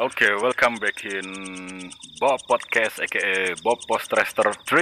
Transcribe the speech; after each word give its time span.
Okay, 0.00 0.32
welcome 0.40 0.80
back 0.80 1.04
in 1.04 1.28
Bob 2.16 2.40
Podcast 2.48 3.04
aka 3.04 3.52
Bob 3.60 3.84
Postrester 3.84 4.48
3. 4.48 4.80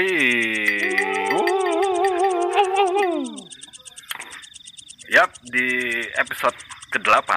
Yap, 5.11 5.35
di 5.43 5.67
episode 6.15 6.55
ke-8 6.95 7.31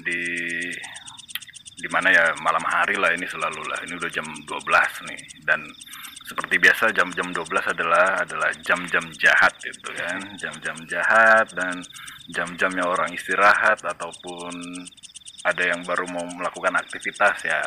di 0.00 0.24
di 1.76 1.88
mana 1.92 2.08
ya 2.08 2.32
malam 2.40 2.64
hari 2.64 2.96
lah 2.96 3.12
ini 3.12 3.28
selalu 3.28 3.68
lah. 3.68 3.84
Ini 3.84 4.00
udah 4.00 4.08
jam 4.08 4.24
12 4.24 4.56
nih 5.12 5.20
dan 5.44 5.60
seperti 6.24 6.56
biasa 6.56 6.88
jam-jam 6.96 7.36
12 7.36 7.52
adalah 7.76 8.24
adalah 8.24 8.48
jam-jam 8.64 9.04
jahat 9.20 9.52
gitu 9.60 9.92
kan. 9.92 10.24
Jam-jam 10.40 10.88
jahat 10.88 11.52
dan 11.52 11.84
jam-jamnya 12.32 12.88
orang 12.88 13.12
istirahat 13.12 13.84
ataupun 13.84 14.56
ada 15.40 15.62
yang 15.64 15.80
baru 15.84 16.04
mau 16.12 16.24
melakukan 16.36 16.76
aktivitas 16.76 17.48
ya 17.48 17.60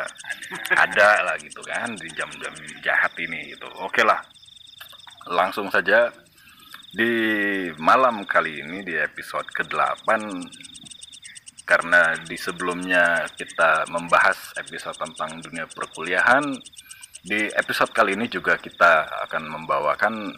ada 0.77 1.26
lah 1.26 1.36
gitu 1.41 1.62
kan 1.66 1.90
di 1.98 2.09
jam-jam 2.14 2.54
jahat 2.86 3.14
ini 3.18 3.54
gitu. 3.54 3.66
Oke 3.81 4.05
lah 4.05 4.22
langsung 5.31 5.72
saja 5.72 6.12
di 6.94 7.09
malam 7.81 8.22
kali 8.30 8.62
ini 8.62 8.86
di 8.86 8.94
episode 8.94 9.50
ke-8 9.50 10.08
karena 11.64 12.14
di 12.28 12.38
sebelumnya 12.38 13.26
kita 13.34 13.90
membahas 13.90 14.53
episode 14.59 15.00
tentang 15.00 15.42
dunia 15.42 15.66
perkuliahan 15.66 16.44
di 17.23 17.48
episode 17.55 17.95
kali 17.95 18.20
ini 18.20 18.28
juga 18.28 18.59
kita 18.59 19.08
akan 19.26 19.44
membawakan 19.48 20.36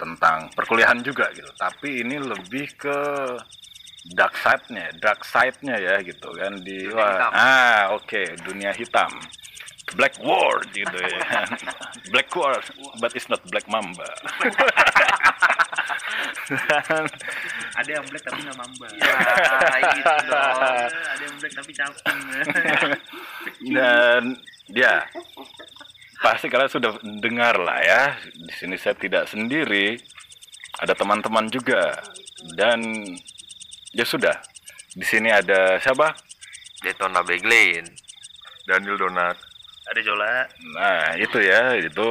tentang 0.00 0.48
perkuliahan 0.56 1.04
juga 1.04 1.28
gitu. 1.36 1.52
Tapi 1.52 2.00
ini 2.00 2.16
lebih 2.16 2.66
ke 2.80 2.98
dark 4.14 4.34
side-nya, 4.38 4.94
dark 5.02 5.20
side-nya 5.26 5.76
ya 5.76 5.94
gitu 6.02 6.30
kan 6.38 6.54
di 6.62 6.86
Dunia 6.86 6.96
wah, 6.96 7.10
hitam. 7.12 7.30
ah 7.34 7.80
oke 7.98 8.22
dunia 8.46 8.70
hitam. 8.72 9.10
Black 9.96 10.20
World 10.20 10.68
gitu 10.76 11.00
ya. 11.00 11.48
Black 12.12 12.28
World, 12.36 12.60
but 13.00 13.08
it's 13.16 13.24
not 13.32 13.40
Black 13.48 13.64
Mamba. 13.72 14.04
Dan 16.48 17.04
ada 17.80 17.90
yang 17.92 18.04
black 18.08 18.24
tapi 18.24 18.40
nggak 18.40 18.56
mamba 18.56 18.86
Ya, 18.96 19.12
gitu 19.92 20.14
dong. 20.26 20.56
ada 20.88 21.22
yang 21.22 21.36
black 21.36 21.54
tapi 21.54 21.72
capung 21.76 22.20
dan 23.68 24.22
ya 24.72 24.94
pasti 26.18 26.46
kalian 26.48 26.70
sudah 26.72 26.92
dengar 27.20 27.54
lah 27.60 27.78
ya 27.84 28.02
di 28.24 28.52
sini 28.56 28.74
saya 28.80 28.96
tidak 28.96 29.28
sendiri 29.28 30.00
ada 30.80 30.96
teman-teman 30.96 31.46
juga 31.52 32.00
dan 32.56 32.80
ya 33.92 34.04
sudah 34.04 34.36
di 34.98 35.04
sini 35.04 35.28
ada 35.28 35.78
siapa? 35.78 36.10
Daytona 36.82 37.22
Beglin. 37.22 37.84
Daniel 38.66 38.96
Donat. 38.98 39.36
Ada 39.88 40.00
jola. 40.04 40.44
Nah 40.76 41.16
itu 41.16 41.40
ya 41.40 41.72
itu 41.78 42.08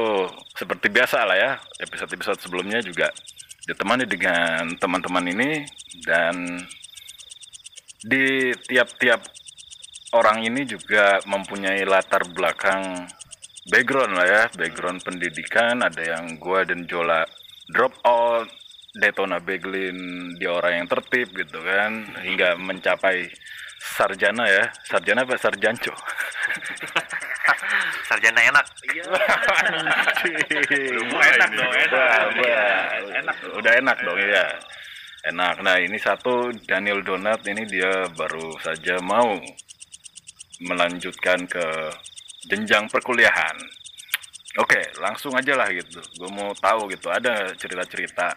seperti 0.58 0.90
biasa 0.90 1.22
lah 1.22 1.36
ya 1.38 1.52
episode-episode 1.78 2.42
sebelumnya 2.42 2.82
juga 2.82 3.06
ditemani 3.70 4.08
dengan 4.08 4.74
teman-teman 4.80 5.30
ini 5.30 5.62
dan 6.02 6.58
di 8.02 8.50
tiap-tiap 8.66 9.22
orang 10.16 10.42
ini 10.42 10.64
juga 10.64 11.20
mempunyai 11.28 11.84
latar 11.84 12.24
belakang 12.32 13.06
background 13.68 14.16
lah 14.16 14.26
ya 14.26 14.42
background 14.56 15.04
pendidikan 15.04 15.84
ada 15.84 16.00
yang 16.00 16.40
gua 16.40 16.64
dan 16.64 16.88
Jola 16.88 17.22
drop 17.70 17.92
out 18.02 18.48
Daytona 18.96 19.42
Beglin 19.42 19.96
dia 20.40 20.54
orang 20.54 20.84
yang 20.84 20.88
tertib 20.88 21.28
gitu 21.36 21.60
kan 21.60 22.08
hingga 22.24 22.56
mencapai 22.56 23.28
sarjana 23.78 24.48
ya 24.48 24.64
sarjana 24.88 25.28
apa 25.28 25.36
sarjanco 25.36 25.92
Sarjana 28.08 28.40
enak. 28.40 28.66
iya 28.88 29.04
enak 31.36 31.50
dong, 31.52 31.72
enak. 31.76 32.20
Udah, 32.32 32.64
Enak 33.20 33.36
udah 33.52 33.72
enak 33.84 33.96
dong 34.00 34.18
ya. 34.18 34.46
Enak. 35.28 35.54
Nah 35.60 35.76
ini 35.76 35.98
satu 36.00 36.48
Daniel 36.64 37.04
Donat 37.04 37.44
ini 37.44 37.68
dia 37.68 38.08
baru 38.16 38.56
saja 38.64 38.96
mau 39.04 39.36
melanjutkan 40.64 41.44
ke 41.44 41.64
jenjang 42.48 42.88
perkuliahan. 42.88 43.56
Oke, 44.58 44.80
langsung 44.98 45.36
aja 45.36 45.54
lah 45.54 45.68
gitu. 45.70 46.00
Gue 46.18 46.30
mau 46.32 46.50
tahu 46.56 46.90
gitu. 46.90 47.12
Ada 47.12 47.52
cerita-cerita. 47.54 48.34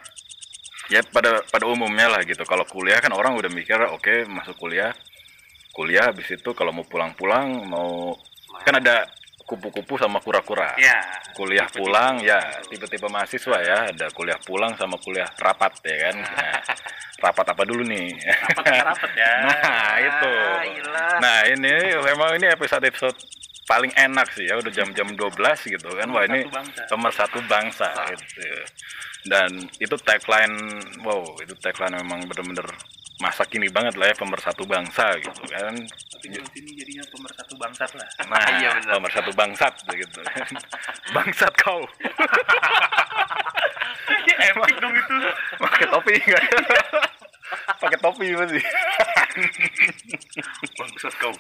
Ya 0.92 1.00
pada 1.08 1.40
pada 1.48 1.66
umumnya 1.72 2.12
lah 2.12 2.22
gitu. 2.28 2.44
Kalau 2.44 2.68
kuliah 2.68 3.00
kan 3.00 3.16
orang 3.16 3.40
udah 3.40 3.48
mikir 3.48 3.80
oke 3.96 4.28
masuk 4.28 4.60
kuliah, 4.60 4.92
kuliah 5.72 6.12
habis 6.12 6.28
itu 6.28 6.52
kalau 6.52 6.76
mau 6.76 6.84
pulang-pulang 6.84 7.64
mau 7.64 8.12
kan 8.68 8.76
ada 8.76 9.08
kupu-kupu 9.48 9.96
sama 9.96 10.20
kura-kura. 10.20 10.76
Ya. 10.76 11.00
Kuliah 11.32 11.68
pulang 11.72 12.20
ya 12.20 12.40
tipe-tipe 12.68 13.08
mahasiswa 13.08 13.58
ya. 13.64 13.78
Ada 13.96 14.12
kuliah 14.12 14.40
pulang 14.44 14.76
sama 14.76 15.00
kuliah 15.00 15.28
rapat 15.40 15.80
ya 15.88 16.12
kan? 16.12 16.16
Nah, 17.22 17.30
rapat 17.30 17.54
apa 17.54 17.64
dulu 17.70 17.86
nih? 17.86 18.18
Rapat 18.58 19.12
ya. 19.14 19.32
Nah 19.46 19.94
itu. 20.02 20.34
Ah, 20.92 21.18
nah 21.22 21.38
ini 21.46 21.70
memang 22.02 22.34
ini 22.42 22.50
episode 22.50 22.82
episode 22.82 23.14
paling 23.72 23.92
enak 23.96 24.28
sih 24.36 24.44
ya 24.44 24.60
udah 24.60 24.68
jam-jam 24.68 25.08
12 25.16 25.32
gitu 25.72 25.88
kan. 25.96 26.08
Wah 26.12 26.28
ini 26.28 26.44
Pemersatu 26.44 26.52
bangsa. 26.52 26.82
pemersatu 26.92 27.40
bangsa 27.48 27.88
gitu. 28.12 28.44
Dan 29.24 29.50
itu 29.80 29.96
tagline 30.04 30.56
wow 31.08 31.24
itu 31.40 31.56
tagline 31.56 31.96
memang 31.96 32.28
bener-bener 32.28 32.68
masa 33.22 33.46
kini 33.46 33.70
banget 33.70 33.94
lah 33.96 34.10
ya 34.10 34.16
pemersatu 34.18 34.66
bangsa 34.68 35.16
gitu 35.22 35.40
kan. 35.48 35.72
Tapi 35.88 36.26
di 36.28 36.42
sini 36.52 36.70
jadinya 36.76 37.06
pemersatu 37.08 37.54
bangsat 37.56 37.92
lah. 37.96 38.08
Nah 38.28 38.44
Iya, 38.60 38.70
bener. 38.76 38.92
pemersatu 39.00 39.32
bangsat 39.32 39.74
gitu. 39.88 40.20
Bangsat 41.16 41.54
kau. 41.56 41.86
Epic 44.42 44.76
dong 44.82 44.94
itu. 44.94 45.16
Pakai 45.60 45.86
topi 45.88 46.14
enggak 46.18 46.44
pakai 47.80 47.98
topi 48.00 48.34
pasti. 48.36 48.62
Bangsat 50.78 51.14
kau. 51.20 51.34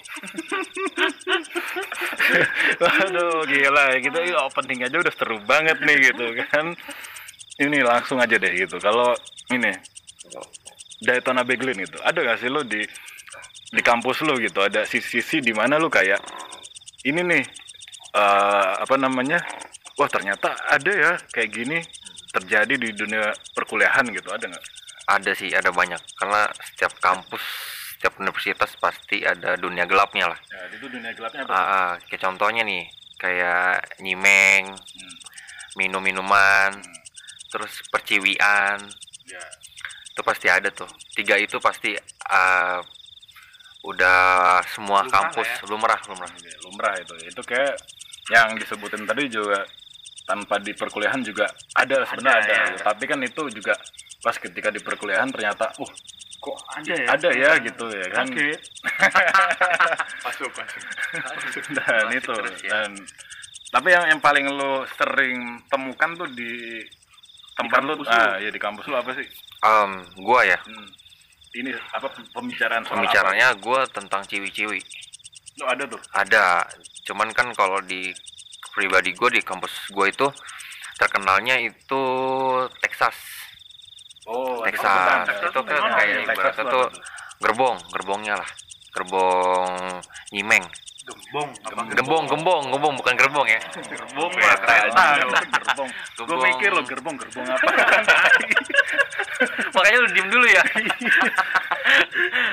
Waduh 2.81 3.44
gila 3.47 3.85
gitu 3.99 4.17
ini 4.19 4.33
opening 4.35 4.79
aja 4.88 4.95
udah 4.99 5.13
seru 5.13 5.38
banget 5.44 5.77
nih 5.83 6.11
gitu 6.11 6.25
kan. 6.51 6.75
Ini 7.61 7.77
langsung 7.85 8.17
aja 8.17 8.35
deh 8.39 8.53
gitu. 8.55 8.79
Kalau 8.81 9.13
ini 9.53 9.69
Daytona 11.01 11.44
Beglin 11.44 11.81
itu 11.81 11.97
ada 12.01 12.22
gak 12.22 12.39
sih 12.41 12.49
lo 12.49 12.63
di 12.63 12.81
di 13.72 13.81
kampus 13.83 14.23
lo 14.25 14.38
gitu? 14.39 14.61
Ada 14.63 14.88
sisi-sisi 14.88 15.43
di 15.43 15.53
mana 15.53 15.78
lo 15.78 15.91
kayak 15.91 16.19
ini 17.05 17.22
nih 17.22 17.43
eh, 18.17 18.72
apa 18.81 18.95
namanya? 18.97 19.38
Wah 19.99 20.09
ternyata 20.09 20.55
ada 20.72 20.91
ya 20.91 21.11
kayak 21.35 21.49
gini 21.51 21.78
terjadi 22.31 22.73
di 22.79 22.89
dunia 22.95 23.35
perkuliahan 23.53 24.07
gitu. 24.09 24.31
Ada 24.31 24.47
nggak 24.47 24.66
Ada 25.11 25.31
sih, 25.35 25.51
ada 25.51 25.69
banyak. 25.69 25.99
Karena 26.16 26.47
setiap 26.63 26.94
kampus, 26.99 27.44
setiap 27.97 28.16
universitas 28.17 28.72
pasti 28.77 29.22
ada 29.22 29.55
dunia 29.55 29.83
gelapnya 29.83 30.31
lah. 30.31 30.39
ya 30.47 30.61
itu 30.72 30.88
dunia 30.88 31.11
gelapnya 31.11 31.44
apa 31.44 31.53
ah, 31.53 31.94
kayak 32.07 32.22
contohnya 32.22 32.63
nih, 32.63 32.88
kayak 33.17 33.99
nyimeng, 33.99 34.72
Hmm. 34.72 35.16
minum-minuman, 35.75 36.72
terus 37.47 37.83
perciwian, 37.88 38.79
ya 39.27 39.44
itu 40.11 40.22
pasti 40.22 40.47
ada 40.47 40.67
tuh. 40.69 40.88
Tiga 41.16 41.35
itu 41.35 41.59
pasti 41.59 41.95
ah, 42.28 42.79
udah 43.81 44.61
semua 44.69 45.01
Lumrah 45.01 45.09
kampus 45.09 45.47
ya. 45.49 45.57
lumrah, 45.66 45.99
lumrah. 46.05 46.31
Lumrah 46.61 46.93
itu 47.01 47.13
itu 47.25 47.41
kayak 47.41 47.73
yang 48.29 48.53
disebutin 48.53 49.09
tadi 49.09 49.25
juga 49.25 49.66
tanpa 50.22 50.61
di 50.61 50.72
perkuliahan 50.78 51.17
juga 51.25 51.49
ada 51.73 52.05
sebenarnya 52.05 52.45
ada, 52.45 52.53
Ada, 52.53 52.78
ya. 52.78 52.83
tapi 52.85 53.03
kan 53.09 53.17
itu 53.25 53.41
juga 53.49 53.73
pas 54.21 54.37
ketika 54.37 54.69
di 54.69 54.79
perkuliahan 54.79 55.29
ternyata 55.29 55.73
uh 55.75 55.91
kok 56.41 56.57
ada 56.73 56.93
ya 56.97 57.07
ada 57.13 57.29
ya 57.29 57.51
gitu 57.61 57.85
ya 57.85 58.05
kan 58.09 58.25
Oke. 58.25 58.49
masuk 60.25 60.49
masuk 60.49 60.81
dan 61.78 62.01
Masih 62.09 62.17
itu 62.17 62.31
terus 62.34 62.59
ya. 62.66 62.69
dan 62.72 62.91
tapi 63.69 63.93
yang 63.93 64.05
yang 64.09 64.19
paling 64.19 64.49
lo 64.49 64.81
sering 64.97 65.37
temukan 65.69 66.17
tuh 66.17 66.29
di 66.34 66.81
tempat 67.53 67.85
lo 67.85 67.93
kampus 67.93 68.09
ah 68.09 68.41
ya 68.41 68.49
di 68.49 68.57
kampus 68.57 68.85
lo 68.90 68.97
apa 68.97 69.13
sih 69.13 69.28
Em, 69.61 69.91
gua 70.25 70.41
ya, 70.41 70.57
Hmm. 70.66 70.90
ini 71.53 71.69
apa 71.93 72.09
pembicaraan 72.34 72.81
soal 72.81 72.97
pembicaranya 72.97 73.53
gua 73.61 73.85
tentang 73.85 74.25
ciwi-ciwi. 74.25 74.81
apa? 74.81 75.61
lo 75.61 75.66
ada 75.69 75.84
tuh 75.85 76.01
Ada, 76.17 76.66
cuman 77.05 77.29
kan 77.29 77.53
kalau 77.53 77.78
di 77.85 78.09
pribadi 78.73 79.13
gue 79.13 79.29
di 79.29 79.41
kampus 79.46 79.93
gue 79.93 80.07
itu 80.09 80.25
terkenalnya 80.97 81.61
itu 81.61 82.01
Texas. 82.81 83.13
Oh 84.29 84.62
Texas 84.66 84.85
sebutan. 84.85 85.20
itu 85.26 85.59
kan 85.62 85.66
Texas 85.66 85.96
kayak 85.96 86.14
Texas 86.14 86.35
ibaratnya 86.35 86.64
tuh 86.70 86.85
gerbong, 87.41 87.78
gerbongnya 87.90 88.35
lah, 88.38 88.50
gerbong 88.94 89.73
nyimeng, 90.29 90.62
gembong 91.02 91.50
gembong, 91.90 92.23
gembong, 92.29 92.64
gembong 92.70 92.94
bukan 93.02 93.14
gerbong 93.18 93.47
ya. 93.50 93.59
gembong 93.73 94.32
Ya, 94.38 94.46
lah 94.46 94.58
kereta 94.62 95.06
gerbong. 95.50 95.90
Gue 95.90 96.22
Gerbong. 96.22 96.41
mikir 96.46 96.70
lo 96.72 96.82
gerbong 96.85 97.16
gerbong 97.18 97.47
apa? 97.50 97.72
Makanya 99.73 99.97
lu 100.06 100.09
diem 100.14 100.29
dulu 100.29 100.46
ya. 100.46 100.64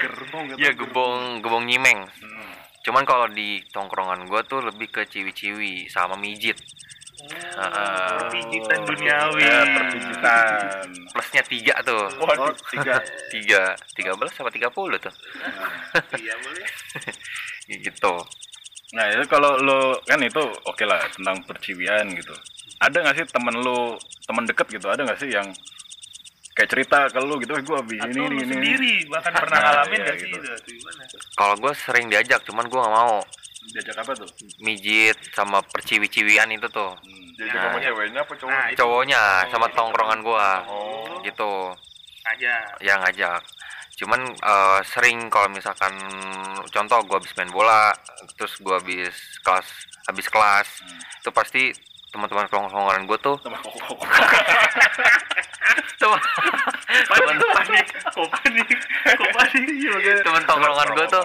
gerbong 0.01 0.43
gitu. 0.49 0.57
Iya, 0.57 0.71
gembong, 0.73 1.45
gembong 1.45 1.65
nyimeng. 1.69 2.01
Hmm. 2.09 2.37
cuman 2.79 3.05
kalau 3.05 3.29
di 3.29 3.61
tongkrongan 3.69 4.25
gue 4.25 4.41
tuh 4.49 4.65
lebih 4.65 4.89
ke 4.89 5.05
ciwi-ciwi 5.05 5.93
sama 5.93 6.17
mijit 6.17 6.57
Perpijitan 7.19 8.79
duniawi. 8.85 9.43
Ya, 9.43 9.59
perpijitan. 9.67 10.87
plusnya 11.09 11.43
tiga 11.43 11.75
tuh 11.83 12.05
Oh, 12.21 12.53
tiga. 12.71 12.95
tiga 13.29 13.63
tiga 13.93 14.13
belas 14.15 14.31
sama 14.33 14.49
tiga 14.49 14.71
puluh 14.71 14.95
tuh 14.99 15.11
Iya 16.15 16.35
boleh. 16.39 16.67
gitu 17.83 18.15
Nah, 18.89 19.05
itu 19.05 19.21
kalau 19.29 19.61
lo 19.61 20.01
kan 20.09 20.17
itu 20.23 20.41
oke 20.41 20.81
lah 20.83 20.97
tentang 21.13 21.45
perciwian 21.45 22.09
gitu. 22.09 22.33
Ada 22.81 23.05
nggak 23.05 23.17
sih 23.21 23.27
temen 23.29 23.61
lo, 23.61 24.01
temen 24.25 24.49
deket 24.49 24.65
gitu, 24.73 24.89
ada 24.89 25.05
nggak 25.05 25.21
sih 25.21 25.29
yang 25.29 25.45
kayak 26.57 26.73
cerita 26.73 27.05
ke 27.13 27.21
lo 27.21 27.37
gitu, 27.37 27.53
gue 27.53 27.77
abis 27.77 28.01
ini, 28.01 28.17
lu 28.17 28.25
ini, 28.25 28.41
ini. 28.41 28.49
sendiri 28.49 28.95
bahkan 29.13 29.37
pernah 29.45 29.61
Nah, 29.61 29.65
ngalamin 29.85 29.99
iya, 30.01 30.07
gak 30.09 30.17
sih 30.17 30.27
gitu. 30.27 30.37
itu? 30.41 30.49
Atau 30.49 30.73
gimana? 30.73 31.03
kalau 31.37 31.55
gue 31.61 31.73
sering 31.77 32.07
diajak 32.09 32.41
cuman 32.49 32.65
gue 32.65 32.79
nggak 32.81 32.95
mau 32.97 33.17
Diajak 33.69 33.97
apa 33.99 34.13
tuh? 34.15 34.29
mijit 34.59 35.17
sama 35.31 35.61
perciwi-ciwian 35.63 36.49
itu 36.51 36.69
tuh 36.69 36.93
Hmm. 36.97 37.27
Diajak 37.35 37.55
Nah, 37.55 37.65
sama 37.67 37.79
ceweknya 37.81 38.21
apa 38.21 38.33
cowok? 38.35 38.51
Nah, 38.51 38.67
cowoknya 38.75 39.21
sama 39.47 39.67
tongkrongan 39.71 40.21
gue 40.21 40.49
Oh. 40.67 41.21
gitu 41.23 41.51
aja. 42.27 42.55
yang 42.81 42.99
ngajak 43.01 43.41
cuman 43.97 44.21
eh, 44.31 44.81
sering 44.85 45.27
kalau 45.27 45.49
misalkan 45.49 45.91
contoh 46.69 46.99
gue 47.03 47.17
habis 47.17 47.35
main 47.35 47.51
bola 47.51 47.91
terus 48.35 48.55
gue 48.57 48.71
habis 48.73 49.11
kelas 49.41 49.67
habis 50.07 50.27
kelas 50.27 50.69
Hmm. 50.79 51.01
itu 51.19 51.31
pasti 51.31 51.63
teman-teman 52.09 52.47
tongkrongan 52.47 53.05
gue 53.05 53.19
tuh 53.19 53.37
Kok 55.99 56.15
teman 57.11 57.37
Panik, 57.37 57.51
panik, 57.51 57.87
kok 58.07 58.29
panik, 58.31 58.69
kok 59.05 59.31
panik. 59.33 59.67
Teman 60.23 60.43
tongkrongan 60.45 60.89
gue 60.93 61.07
tuh 61.09 61.25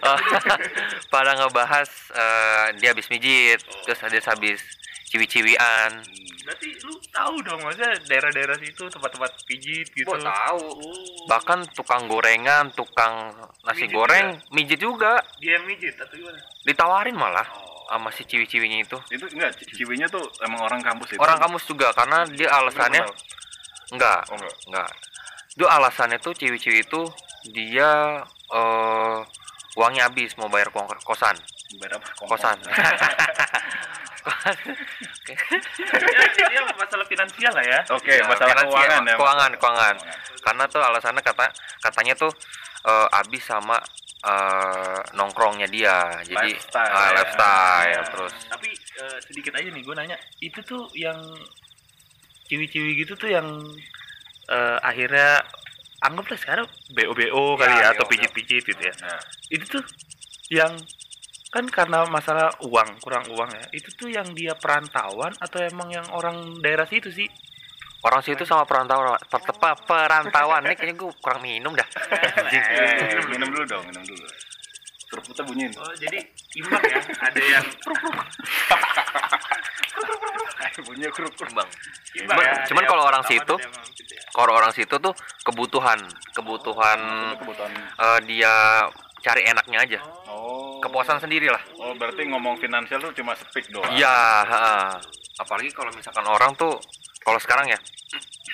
eh, 0.00 0.18
pada 1.08 1.32
ngebahas 1.34 1.90
eh, 2.12 2.66
dia 2.78 2.90
habis 2.90 3.08
mijit 3.08 3.58
terus 3.82 3.98
ada 4.00 4.18
habis 4.28 4.62
ciwi-ciwian 5.08 5.92
Berarti 6.42 6.68
lu 6.82 6.94
tahu 7.08 7.38
dong 7.40 7.60
maksudnya 7.60 7.94
daerah-daerah 8.04 8.58
situ 8.58 8.82
tempat-tempat 8.84 9.30
pijit 9.44 9.86
gitu. 9.88 10.08
Gua 10.08 10.18
tahu 10.18 10.58
Oh, 10.74 10.98
bahkan 11.24 11.62
tukang 11.70 12.06
gorengan 12.06 12.72
tukang 12.72 13.30
nasi 13.62 13.86
Mijit 13.86 13.94
goreng 13.94 14.26
mijit 14.50 14.78
juga 14.78 15.22
dia 15.38 15.54
yang 15.54 15.64
mijit 15.64 15.94
atau 15.96 16.10
gimana? 16.12 16.38
ditawarin 16.62 17.14
malah 17.14 17.46
Oh. 17.52 17.70
sama 17.92 18.08
si 18.08 18.24
ciwi-ciwinya 18.24 18.78
itu 18.80 18.96
itu 19.12 19.26
enggak, 19.28 19.52
ci- 19.54 19.68
ciwinya 19.76 20.08
tuh 20.08 20.24
emang 20.40 20.64
orang 20.64 20.80
kampus 20.80 21.12
itu. 21.12 21.20
orang 21.20 21.36
kamus 21.36 21.60
juga 21.62 21.92
karena 21.92 22.24
dia 22.26 22.48
alasannya 22.48 23.04
enggak 23.92 24.20
Oh 24.26 24.34
enggak. 24.34 24.54
enggak 24.66 24.88
itu 25.52 25.64
alasannya 25.66 26.18
tuh 26.18 26.32
ciwi-ciwi 26.32 26.80
itu 26.82 27.02
dia 27.50 28.24
eh 28.50 29.18
uangnya 29.74 30.06
habis 30.06 30.32
mau 30.36 30.48
bayar 30.48 30.68
kong- 30.68 30.88
kosan 31.02 31.36
Berapa? 31.74 32.04
kosan 32.18 32.56
ya, 35.28 36.44
dia 36.48 36.62
masalah 36.72 37.06
finansial 37.06 37.52
lah 37.52 37.64
ya. 37.64 37.80
Oke, 37.90 38.12
Ya, 38.12 38.24
masalah 38.24 38.54
keuangan 38.62 39.02
ya. 39.02 39.16
keuangan 39.16 39.50
keuangan 39.56 39.94
karena 40.42 40.64
tuh 40.66 40.80
alasannya 40.80 41.22
kata 41.22 41.46
katanya 41.80 42.14
tuh 42.14 42.32
eh, 42.84 43.08
habis 43.10 43.42
sama 43.42 43.78
eh, 44.22 44.98
nongkrongnya 45.12 45.66
dia 45.66 46.22
jadi 46.22 46.50
Lifestyle, 46.50 46.92
ya. 46.92 47.08
lifestyle 47.16 47.88
Ya. 47.88 48.02
terus 48.06 48.32
Tapi 48.48 48.68
eh, 48.72 49.18
sedikit 49.22 49.52
aja 49.54 49.68
nih 49.68 49.82
gue 49.82 49.94
nanya, 49.94 50.16
itu 50.38 50.60
tuh 50.62 50.86
yang 50.94 51.18
ciwi-ciwi 52.52 53.00
gitu 53.00 53.16
tuh 53.16 53.32
yang 53.32 53.48
eh, 54.46 54.78
akhirnya 54.84 55.40
anggaplah 56.04 56.36
sekarang 56.36 56.66
BO-BO 56.92 57.56
kali 57.56 57.72
Ya, 57.80 57.88
ya, 57.88 57.96
atau 57.96 58.04
pijit-pijit 58.04 58.60
gitu 58.68 58.82
ya. 58.82 58.92
Nah, 59.00 59.16
Itu 59.48 59.64
tuh 59.78 59.84
yang 60.52 60.76
kan 61.48 61.64
karena 61.68 62.04
masalah 62.08 62.48
uang 62.64 62.96
kurang 63.00 63.28
uang 63.28 63.52
ya 63.52 63.64
itu 63.76 63.92
tuh 63.92 64.08
yang 64.08 64.24
dia 64.32 64.56
perantauan 64.56 65.36
atau 65.36 65.60
emang 65.60 65.88
yang 65.92 66.04
orang 66.12 66.60
daerah 66.60 66.84
situ 66.84 67.08
sih? 67.08 67.28
Orang 68.02 68.18
situ 68.20 68.42
sama 68.42 68.66
perantauan 68.66 69.14
per- 69.30 69.46
per- 69.56 69.80
perantauan. 69.86 70.66
Nih 70.66 70.74
kayaknya 70.74 70.96
gue 70.98 71.12
kurang 71.22 71.40
minum 71.40 71.70
dah. 71.72 71.86
Minum, 72.50 73.24
minum 73.30 73.48
dulu 73.52 73.64
dong, 73.68 73.84
minum 73.86 74.02
dulu. 74.02 74.26
Seruputnya 75.12 75.44
bunyiin. 75.44 75.72
oh 75.76 75.92
jadi 76.00 76.18
imbang 76.56 76.82
ya 76.88 76.98
ada 77.20 77.42
yang 77.44 77.64
Bunyinya 80.86 81.10
keruk-keruk. 81.10 81.52
bang 81.52 81.68
Cuman- 82.14 82.38
ya 82.38 82.52
cuman 82.66 82.84
kalau 82.84 83.04
orang 83.04 83.24
situ, 83.24 83.54
ya. 83.54 83.68
kalau 84.30 84.52
orang 84.54 84.68
situ 84.70 84.94
tuh 84.94 85.14
kebutuhan 85.42 85.96
kebutuhan 86.32 87.00
Itu 87.30 87.40
kebutuhan. 87.40 87.70
eh, 87.74 88.18
dia 88.26 88.54
cari 89.18 89.42
enaknya 89.44 89.78
aja 89.80 90.00
Oh. 90.26 90.76
kepuasan 90.78 91.16
sendiri 91.18 91.46
lah 91.46 91.60
Oh, 91.76 91.94
berarti 91.94 92.24
ngomong 92.24 92.56
finansial 92.56 92.98
tuh 93.00 93.12
cuma 93.12 93.32
speak 93.34 93.68
doang. 93.68 93.86
iya 93.92 94.42
apalagi 95.34 95.70
kalau 95.70 95.88
misalkan 95.90 96.24
orang 96.24 96.52
tuh 96.54 96.76
kalau 97.18 97.38
sekarang 97.38 97.66
ya 97.66 97.78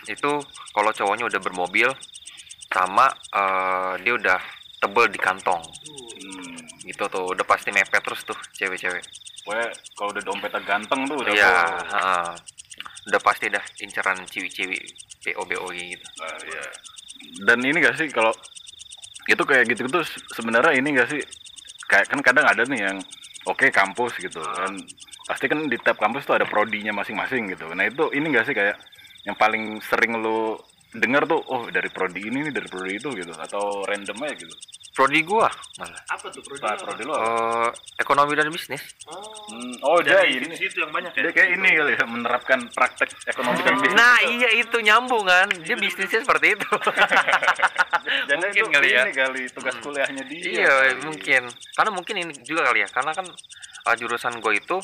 itu 0.07 0.31
kalau 0.71 0.91
cowoknya 0.91 1.27
udah 1.27 1.41
bermobil 1.41 1.89
sama 2.69 3.09
eh, 3.33 3.93
dia 3.99 4.13
udah 4.15 4.39
tebel 4.79 5.07
di 5.07 5.19
kantong 5.19 5.63
Hmm. 6.19 6.57
gitu 6.81 7.05
tuh 7.07 7.25
udah 7.29 7.43
pasti 7.43 7.71
mepet 7.71 7.99
terus 7.99 8.23
tuh 8.23 8.37
cewek-cewek 8.53 9.01
Pokoknya 9.49 9.69
kalau 9.97 10.13
udah 10.13 10.25
dompetnya 10.29 10.61
ganteng 10.61 11.01
tuh 11.09 11.17
udah 11.25 11.33
iya 11.33 11.57
ha. 11.89 12.37
udah 13.09 13.21
pasti 13.25 13.49
dah 13.49 13.65
inceran 13.81 14.21
ciwi-ciwi 14.29 14.77
bo 15.33 15.49
bo 15.49 15.73
gitu 15.73 16.05
Nah, 16.21 16.37
iya. 16.45 16.65
Dan 17.49 17.65
ini 17.65 17.81
gak 17.81 17.97
sih 17.97 18.13
kalau 18.13 18.29
itu 19.25 19.41
kayak 19.41 19.73
gitu 19.73 19.89
tuh 19.89 20.05
se- 20.05 20.21
sebenarnya 20.37 20.77
ini 20.77 20.93
gak 20.93 21.09
sih 21.09 21.21
kayak 21.89 22.13
kan 22.13 22.21
kadang 22.21 22.45
ada 22.45 22.61
nih 22.69 22.93
yang 22.93 23.01
oke 23.49 23.65
kampus 23.73 24.21
gitu 24.21 24.45
kan 24.45 24.77
pasti 25.25 25.49
kan 25.49 25.65
di 25.65 25.81
tiap 25.81 25.97
kampus 25.97 26.29
tuh 26.29 26.37
ada 26.37 26.45
prodinya 26.45 26.93
masing-masing 26.93 27.49
gitu. 27.57 27.73
Nah 27.73 27.89
itu 27.89 28.05
ini 28.13 28.29
gak 28.37 28.45
sih 28.45 28.53
kayak 28.53 28.77
yang 29.25 29.37
paling 29.41 29.81
sering 29.81 30.21
lu 30.21 30.61
dengar 30.97 31.29
tuh 31.29 31.41
oh 31.53 31.69
dari 31.69 31.93
prodi 31.93 32.25
ini 32.25 32.49
nih 32.49 32.53
dari 32.53 32.65
prodi 32.65 32.97
itu 32.97 33.13
gitu 33.13 33.29
atau 33.37 33.85
random 33.85 34.17
aja 34.25 34.35
gitu. 34.41 34.55
prodi 34.97 35.21
gua 35.21 35.53
malah 35.77 36.01
apa 36.09 36.27
tuh 36.33 36.41
prodi 36.41 36.65
Nah, 36.65 36.81
prodi 36.81 37.03
lu 37.05 37.13
apa? 37.13 37.29
Eh, 37.29 37.69
ekonomi 38.01 38.33
dan 38.33 38.49
bisnis 38.49 38.81
oh 39.05 39.37
Hmm, 39.49 39.73
oh 39.81 39.97
dia 40.05 40.29
ini 40.29 40.53
situ 40.53 40.85
yang 40.85 40.93
banyak 40.93 41.09
ya 41.17 41.21
dia 41.25 41.33
kayak 41.33 41.57
ini 41.57 41.69
kali 41.73 41.93
ya 41.97 42.05
menerapkan 42.05 42.61
praktek 42.69 43.09
ekonomi 43.25 43.61
dan 43.65 43.75
bisnis. 43.81 43.97
Nah 43.97 44.17
iya 44.21 44.49
itu 44.53 44.77
nyambung 44.85 45.25
kan 45.25 45.49
Dia 45.65 45.73
bisnisnya 45.73 46.21
seperti 46.21 46.53
itu 46.53 46.69
Jangan 48.29 48.45
mungkin 48.45 48.61
itu 48.61 48.69
kali 48.69 48.89
ya. 48.93 49.03
ini 49.09 49.13
kali 49.17 49.43
tugas 49.49 49.75
kuliahnya 49.81 50.23
dia. 50.29 50.41
Iya 50.45 50.69
kali. 50.69 51.01
mungkin 51.09 51.43
Karena 51.49 51.91
mungkin 51.97 52.15
ini 52.21 52.33
juga 52.45 52.61
kali 52.69 52.85
ya 52.85 52.89
Karena 52.93 53.13
kan 53.17 53.27
uh, 53.89 53.97
jurusan 53.97 54.37
gue 54.37 54.53
itu 54.61 54.77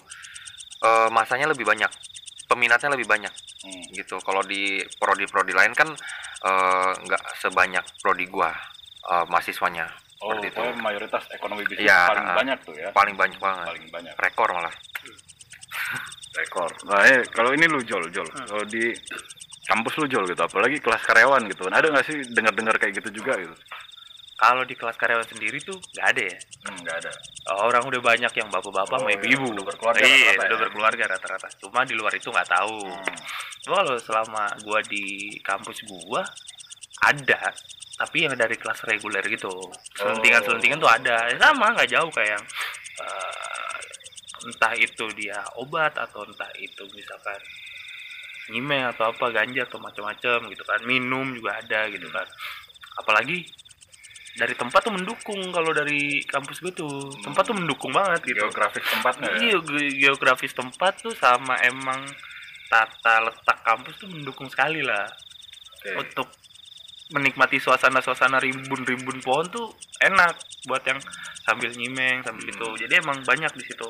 uh, 0.81 1.09
Masanya 1.13 1.53
lebih 1.53 1.69
banyak 1.69 1.93
Peminatnya 2.55 2.95
lebih 2.95 3.05
banyak 3.05 3.35
Hmm. 3.65 3.85
gitu 3.91 4.21
Kalau 4.21 4.45
di 4.45 4.77
prodi-prodi 4.95 5.51
lain 5.51 5.73
kan 5.73 5.89
uh, 6.45 6.93
nggak 6.95 7.23
sebanyak 7.41 7.81
prodi 7.99 8.29
gua 8.29 8.53
uh, 9.05 9.25
mahasiswanya 9.27 9.89
Oh, 10.21 10.31
seperti 10.33 10.47
itu 10.47 10.57
pokoknya 10.57 10.81
mayoritas 10.81 11.23
ekonomi 11.29 11.63
bisnis 11.65 11.85
Iya, 11.85 11.99
paling 12.07 12.25
uh, 12.25 12.37
banyak 12.37 12.59
tuh 12.63 12.75
ya. 12.75 12.89
paling 12.93 13.15
banyak 13.15 13.39
banget 13.39 13.67
Paling 13.67 13.87
banyak. 13.91 14.15
rekor 14.17 14.49
malah 14.53 14.75
Rekor. 16.35 16.71
Nah, 16.87 17.03
eh, 17.05 17.23
kalau 17.31 17.55
ini 17.55 17.67
lu 17.67 17.79
Jol, 17.83 18.11
Jol. 18.11 18.27
Kalau 18.27 18.65
di 18.67 18.91
kampus 19.65 19.95
lu 19.99 20.07
Jol 20.07 20.27
gitu, 20.27 20.43
apalagi 20.43 20.83
kelas 20.83 21.03
karyawan 21.03 21.47
gitu. 21.47 21.67
Ada 21.67 21.91
nggak 21.91 22.07
sih 22.07 22.19
dengar-dengar 22.35 22.75
kayak 22.75 22.99
gitu 22.99 23.23
juga 23.23 23.39
gitu? 23.39 23.55
Kalau 24.45 24.63
di 24.69 24.77
kelas 24.77 24.97
karyawan 25.01 25.25
sendiri 25.25 25.57
tuh 25.65 25.73
nggak 25.97 26.07
ada 26.13 26.23
ya? 26.29 26.37
Hmm, 26.69 26.77
nggak 26.85 26.97
ada. 27.01 27.13
orang 27.65 27.85
udah 27.89 28.01
banyak 28.01 28.33
yang 28.37 28.49
bapak-bapak 28.53 28.93
Oh, 28.93 29.01
sama 29.01 29.11
iya. 29.13 29.17
ibu-ibu. 29.21 29.47
Udah 29.57 29.65
berkeluarga 29.69 30.05
iya 30.05 30.33
rata-rata 30.33 30.45
udah 30.45 30.57
ya. 30.57 30.63
berkeluarga 30.69 31.05
rata-rata. 31.17 31.49
Cuma 31.61 31.81
di 31.89 31.95
luar 31.97 32.13
itu 32.13 32.29
nggak 32.29 32.49
tahu. 32.53 32.79
Hmm. 32.85 33.17
Cuma 33.65 33.75
kalau 33.81 33.97
selama 34.01 34.45
gua 34.65 34.81
di 34.85 35.05
kampus 35.41 35.79
gua 35.89 36.23
ada. 37.09 37.41
Tapi 37.95 38.17
yang 38.29 38.35
dari 38.37 38.57
kelas 38.61 38.81
reguler 38.85 39.25
gitu. 39.29 39.53
Selentingan-selentingan 39.97 40.79
tuh 40.81 40.91
ada. 40.93 41.17
Ya 41.33 41.37
sama 41.41 41.73
nggak 41.73 41.89
jauh 41.89 42.11
kayak 42.13 42.37
yang 42.37 42.45
eh, 43.01 43.79
entah 44.45 44.73
itu 44.77 45.05
dia 45.17 45.41
obat 45.57 45.97
atau 45.97 46.21
entah 46.29 46.53
itu 46.61 46.85
misalkan 46.93 47.41
nyimeng 48.53 48.85
atau 48.93 49.09
apa 49.09 49.33
ganja 49.33 49.65
atau 49.65 49.81
macam-macam 49.81 50.39
gitu 50.53 50.65
kan. 50.69 50.81
Minum 50.85 51.33
juga 51.33 51.57
ada 51.61 51.89
gitu 51.89 52.09
kan. 52.13 52.27
Apalagi 53.01 53.45
dari 54.35 54.55
tempat 54.55 54.83
tuh 54.83 54.91
mendukung 54.91 55.39
kalau 55.49 55.71
dari 55.71 56.19
kampus 56.27 56.59
gue 56.59 56.73
tuh 56.75 56.91
tempat 57.23 57.47
tuh 57.47 57.55
mendukung 57.55 57.95
banget 57.95 58.19
gitu 58.27 58.43
Geografis 58.43 58.83
tempatnya 58.83 59.31
ya. 59.31 59.39
Iya, 59.39 59.59
ge- 59.63 59.95
geografis 59.95 60.53
tempat 60.53 60.93
tuh 60.99 61.15
sama 61.15 61.55
emang 61.63 62.03
tata 62.67 63.31
letak 63.31 63.59
kampus 63.63 63.95
tuh 63.97 64.11
mendukung 64.11 64.51
sekali 64.51 64.83
lah 64.83 65.07
Oke. 65.79 66.03
untuk 66.03 66.29
menikmati 67.15 67.61
suasana-suasana 67.61 68.41
rimbun-rimbun 68.41 69.21
pohon 69.21 69.47
tuh 69.47 69.71
enak 70.01 70.35
buat 70.67 70.83
yang 70.83 70.99
sambil 71.45 71.71
nyimeng 71.71 72.25
sambil 72.25 72.49
Hmm. 72.49 72.53
itu. 72.57 72.69
Jadi 72.89 72.93
emang 72.99 73.21
banyak 73.23 73.53
di 73.55 73.63
situ. 73.63 73.87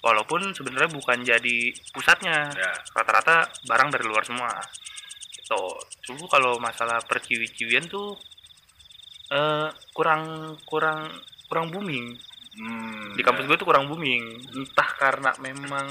Walaupun 0.00 0.50
sebenarnya 0.50 0.88
bukan 0.90 1.20
jadi 1.20 1.56
pusatnya. 1.92 2.48
Ya. 2.50 2.72
Rata-rata 2.90 3.44
barang 3.68 3.88
dari 3.92 4.04
luar 4.08 4.24
semua. 4.24 4.48
Gitu. 5.30 5.62
Cuma 6.02 6.24
kalau 6.26 6.56
masalah 6.58 6.98
perciwi-ciwian 7.04 7.84
tuh 7.86 8.16
eh 9.30 9.68
kurang 9.90 10.22
kurang 10.64 11.08
kurang 11.46 11.68
booming. 11.68 12.16
Hmm, 12.54 13.10
di 13.12 13.22
kampus 13.22 13.44
gue 13.44 13.56
tuh 13.56 13.66
kurang 13.66 13.86
booming 13.86 14.22
entah 14.54 14.90
karena 14.94 15.34
memang 15.38 15.90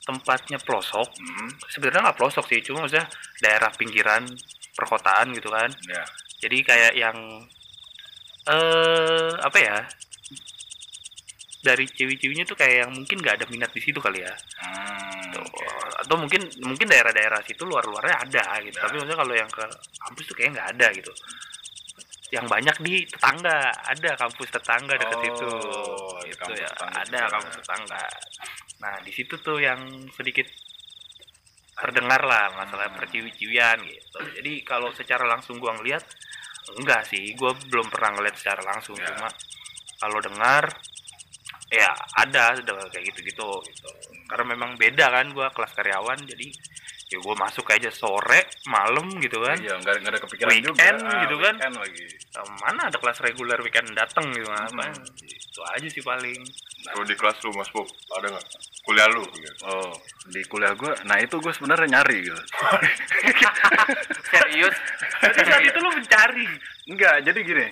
tempatnya 0.00 0.56
pelosok 0.56 1.04
Hmm, 1.14 1.48
sebenarnya 1.68 2.08
nggak 2.08 2.16
pelosok 2.16 2.44
sih 2.48 2.60
cuma 2.60 2.84
maksudnya 2.84 3.04
daerah 3.38 3.68
pinggiran 3.70 4.24
perkotaan 4.72 5.32
gitu 5.32 5.48
kan 5.48 5.68
ya. 5.84 6.00
jadi 6.40 6.56
kayak 6.60 6.92
yang 6.94 7.16
eh 8.44 9.32
apa 9.38 9.58
ya 9.58 9.76
dari 11.60 11.84
cewek-ceweknya 11.86 12.44
tuh 12.44 12.56
kayak 12.56 12.84
yang 12.84 12.92
mungkin 12.92 13.16
nggak 13.20 13.40
ada 13.40 13.46
minat 13.48 13.68
di 13.68 13.80
situ 13.80 13.96
kali 13.96 14.20
ya 14.20 14.32
Hmm, 14.60 15.32
Tuh. 15.32 15.40
oke. 15.40 15.64
atau 16.00 16.16
mungkin 16.16 16.40
mungkin 16.60 16.84
daerah-daerah 16.84 17.40
situ 17.42 17.64
luar-luarnya 17.64 18.24
ada 18.24 18.44
gitu 18.60 18.76
Ya. 18.76 18.82
tapi 18.84 18.94
maksudnya 18.96 19.18
kalau 19.18 19.34
yang 19.34 19.48
ke 19.48 19.64
kampus 20.00 20.24
tuh 20.24 20.36
kayak 20.36 20.50
nggak 20.52 20.68
ada 20.76 20.86
gitu 20.92 21.12
yang 22.34 22.46
banyak 22.50 22.76
di 22.82 23.06
tetangga. 23.06 23.70
Ada 23.86 24.10
kampus 24.18 24.48
tetangga 24.50 24.94
dekat 24.98 25.18
Oh, 25.18 25.22
gitu 26.26 26.42
kampus 26.42 26.58
ya. 26.58 26.68
tetangga 26.74 26.98
ada 26.98 27.18
juga. 27.20 27.32
kampus 27.38 27.54
tetangga. 27.62 28.02
Nah 28.82 28.94
di 29.00 29.12
situ 29.14 29.34
tuh 29.38 29.58
yang 29.62 29.80
sedikit 30.12 30.46
terdengar 31.74 32.22
lah 32.22 32.54
masalah 32.54 32.86
Hmm. 32.90 32.98
perciwi-ciwian 32.98 33.78
gitu. 33.82 34.18
Jadi 34.38 34.52
kalau 34.62 34.90
secara 34.94 35.26
langsung 35.26 35.58
gua 35.58 35.74
ngeliat 35.74 36.02
enggak 36.78 37.02
sih. 37.06 37.34
Gua 37.34 37.54
belum 37.70 37.86
pernah 37.90 38.14
ngeliat 38.18 38.36
secara 38.38 38.62
langsung. 38.62 38.98
Ya. 38.98 39.10
cuma 39.10 39.28
kalau 39.98 40.18
dengar 40.20 40.64
ya 41.72 41.90
ada 42.14 42.54
udah 42.60 42.76
kayak 42.92 43.04
gitu-gitu 43.10 43.48
gitu. 43.66 43.88
Karena 44.26 44.54
memang 44.54 44.74
beda 44.74 45.06
kan 45.10 45.26
gua 45.34 45.50
kelas 45.50 45.72
karyawan 45.74 46.18
jadi 46.24 46.48
ya 47.04 47.18
gua 47.20 47.34
masuk 47.36 47.68
aja 47.68 47.88
sore 47.88 48.48
malam 48.64 49.06
gitu 49.18 49.36
kan 49.38 49.54
Iya, 49.56 49.76
nggak 49.76 49.94
nggak 50.00 50.12
ada 50.12 50.20
kepikiran 50.24 50.50
juga. 50.50 50.72
Weekend 50.72 50.98
gitu 50.98 51.36
kan. 51.38 51.54
Weekend 51.54 51.74
lagi. 51.78 52.04
Eh, 52.10 52.46
mana 52.60 52.80
ada 52.88 52.96
kelas 52.96 53.18
reguler 53.20 53.58
weekend 53.60 53.88
dateng 53.92 54.26
gitu 54.30 54.48
Hmm. 54.48 54.66
apa 54.72 54.84
itu 55.20 55.60
aja 55.70 55.86
sih 55.86 56.02
paling 56.02 56.40
Kalau 56.84 57.00
di 57.02 57.16
kelas 57.16 57.40
lu 57.40 57.50
Mas 57.54 57.70
Bob, 57.70 57.88
ada 58.12 58.28
nggak? 58.28 58.44
Kuliah 58.84 59.08
lu 59.08 59.24
gitu. 59.32 59.52
Oh, 59.64 59.88
di 60.28 60.44
kuliah 60.44 60.76
gue, 60.76 60.92
nah 61.04 61.16
itu 61.16 61.32
gue 61.34 61.48
sebenarnya 61.50 61.88
nyari 61.90 62.28
gitu. 62.28 62.36
serius 64.30 64.76
jadi 65.22 65.40
saat 65.42 65.62
itu 65.62 65.78
lu 65.78 65.90
mencari 65.90 66.46
Enggak, 66.84 67.24
jadi 67.24 67.40
gini. 67.40 67.66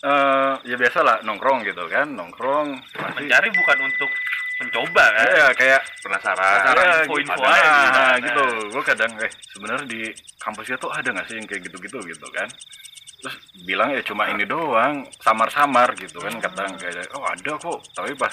Eh 0.00 0.52
ya 0.64 0.76
biasa 0.76 0.98
lah 1.02 1.16
nongkrong 1.22 1.62
gitu 1.62 1.82
kan, 1.86 2.06
nongkrong. 2.08 2.68
pasti- 2.94 3.26
mencari 3.26 3.48
bukan 3.50 3.78
untuk 3.82 4.10
mencoba 4.58 5.04
kan 5.08 5.26
Iya, 5.28 5.46
kayak 5.54 5.80
Penasaran. 6.02 6.38
Penasaran. 6.38 6.82
Iya, 6.82 6.94
info-info 7.02 7.34
gitu. 7.34 7.46
aja 7.46 7.70
Nah, 7.90 8.14
gitu. 8.16 8.26
gitu. 8.26 8.44
Gue 8.70 8.82
kadang 8.84 9.12
eh 9.18 9.32
sebenarnya 9.48 9.86
di 9.86 10.00
kampusnya 10.36 10.76
tuh 10.76 10.90
ada 10.90 11.08
nggak 11.08 11.26
sih 11.26 11.36
yang 11.38 11.46
kayak 11.46 11.62
gitu-gitu 11.64 11.98
gitu 12.04 12.26
kan? 12.30 12.48
Terus 13.18 13.34
bilang 13.62 13.90
ya 13.90 14.02
cuma 14.02 14.26
ini 14.26 14.42
doang, 14.44 15.02
samar-samar 15.18 15.94
gitu 15.94 16.18
kan 16.18 16.34
kadang 16.38 16.74
kayak 16.74 17.06
oh 17.12 17.22
ada 17.22 17.52
kok, 17.54 17.78
tapi 17.92 18.14
pas 18.14 18.30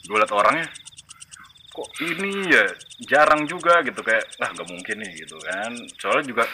gue 0.00 0.16
liat 0.16 0.32
orangnya 0.32 0.68
kok 1.70 1.88
ini 2.02 2.50
ya 2.50 2.64
jarang 3.06 3.46
juga 3.46 3.78
gitu 3.80 4.00
kayak 4.00 4.26
ah 4.38 4.50
nggak 4.50 4.66
mungkin 4.66 4.96
nih 4.98 5.12
gitu 5.18 5.38
kan 5.38 5.70
soalnya 5.96 6.24
juga 6.26 6.44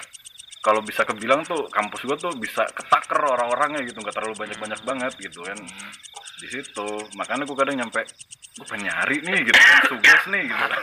kalau 0.66 0.82
bisa 0.82 1.06
kebilang 1.06 1.46
tuh 1.46 1.70
kampus 1.70 2.02
gue 2.02 2.16
tuh 2.18 2.35
bisa 2.42 2.66
ketaker 2.75 3.23
orang-orangnya 3.23 3.87
gitu 3.87 4.02
nggak 4.02 4.18
terlalu 4.18 4.35
banyak-banyak 4.35 4.80
banget 4.82 5.12
gitu 5.23 5.46
kan. 5.46 5.54
Di 6.42 6.49
situ 6.50 6.88
makanya 7.14 7.46
gue 7.46 7.54
kadang 7.54 7.78
nyampe 7.78 8.02
gue 8.58 8.66
pengen 8.66 8.90
nyari 8.90 9.23
nih 9.23 9.46
gitu 9.46 9.54
kan 9.54 9.82
tugas 9.87 10.23
nih 10.26 10.42
gitu. 10.50 10.64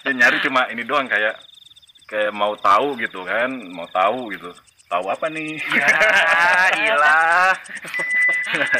Ya 0.00 0.16
nyari 0.16 0.40
cuma 0.40 0.64
ini 0.72 0.80
doang 0.88 1.04
kayak 1.04 1.36
kayak 2.08 2.32
mau 2.32 2.56
tahu 2.56 2.96
gitu 2.96 3.20
kan 3.28 3.52
mau 3.76 3.84
tahu 3.92 4.32
gitu. 4.32 4.48
Tahu 4.88 5.04
apa 5.06 5.28
nih? 5.28 5.60
Ya 5.60 5.86
iyalah. 6.80 7.52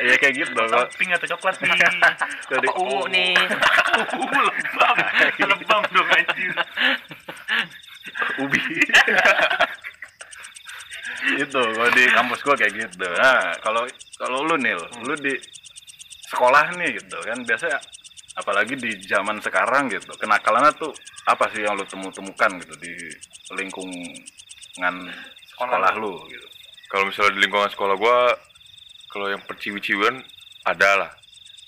Ya 0.01 0.17
kayak 0.17 0.35
gitu 0.41 0.51
kalau 0.57 0.89
pink 0.97 1.13
atau 1.21 1.37
coklat 1.37 1.61
nih? 1.61 1.71
Dari 2.51 2.67
apa 2.67 2.81
ungu 2.81 3.05
nih? 3.13 3.37
Uh 4.17 4.41
lebam. 4.41 4.97
Lebam 5.39 5.83
dong 5.93 6.09
anjir 6.09 6.57
ubi 8.43 8.61
itu 11.45 11.61
kalau 11.61 11.91
di 11.93 12.05
kampus 12.11 12.41
gua 12.45 12.57
kayak 12.57 12.73
gitu 12.75 13.07
nah 13.17 13.53
kalau 13.61 13.85
kalau 14.17 14.39
lu 14.45 14.57
nil 14.57 14.81
lu 15.05 15.15
di 15.21 15.37
sekolah 16.31 16.73
nih 16.79 16.97
gitu 16.97 17.19
kan 17.27 17.39
biasa 17.45 17.67
apalagi 18.39 18.79
di 18.79 18.95
zaman 19.05 19.43
sekarang 19.43 19.91
gitu 19.91 20.15
kenakalannya 20.17 20.73
tuh 20.79 20.95
apa 21.29 21.51
sih 21.53 21.67
yang 21.67 21.77
lu 21.77 21.85
temu 21.85 22.09
temukan 22.15 22.51
gitu 22.63 22.75
di 22.81 22.93
lingkungan 23.53 24.95
sekolah 25.57 25.93
lu 25.99 26.15
gitu 26.31 26.49
Kalau 26.91 27.07
misalnya 27.07 27.39
di 27.39 27.41
lingkungan 27.47 27.71
sekolah 27.71 27.95
gua, 27.95 28.35
kalau 29.15 29.31
yang 29.31 29.39
perciwi-ciwian 29.47 30.19
ada 30.67 31.07
lah. 31.07 31.11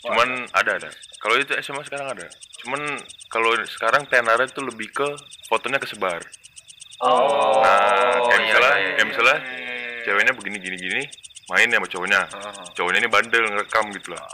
Cuman 0.03 0.51
ada 0.51 0.71
ada. 0.83 0.91
Kalau 1.23 1.39
itu 1.39 1.55
SMA 1.63 1.87
sekarang 1.87 2.11
ada. 2.11 2.27
Cuman 2.59 2.99
kalau 3.31 3.55
sekarang 3.63 4.03
tenarnya 4.11 4.51
itu 4.51 4.59
lebih 4.67 4.91
ke 4.91 5.07
fotonya 5.47 5.79
kesebar. 5.79 6.19
Oh 7.03 7.59
Nah, 7.63 8.19
kayak 8.31 8.41
iya, 8.41 8.47
misalnya, 8.47 8.73
iya, 8.73 8.83
iya, 8.83 8.93
kayak 8.97 9.09
misalnya 9.11 9.37
ceweknya 10.03 10.33
begini 10.35 10.57
gini 10.59 10.77
gini, 10.79 11.03
main 11.51 11.69
ya 11.71 11.79
sama 11.79 11.89
cowoknya. 11.91 12.21
Cowoknya 12.75 12.99
ini 13.03 13.11
bandel 13.11 13.45
ngerekam 13.51 13.85
gitu 13.95 14.09
lah. 14.15 14.25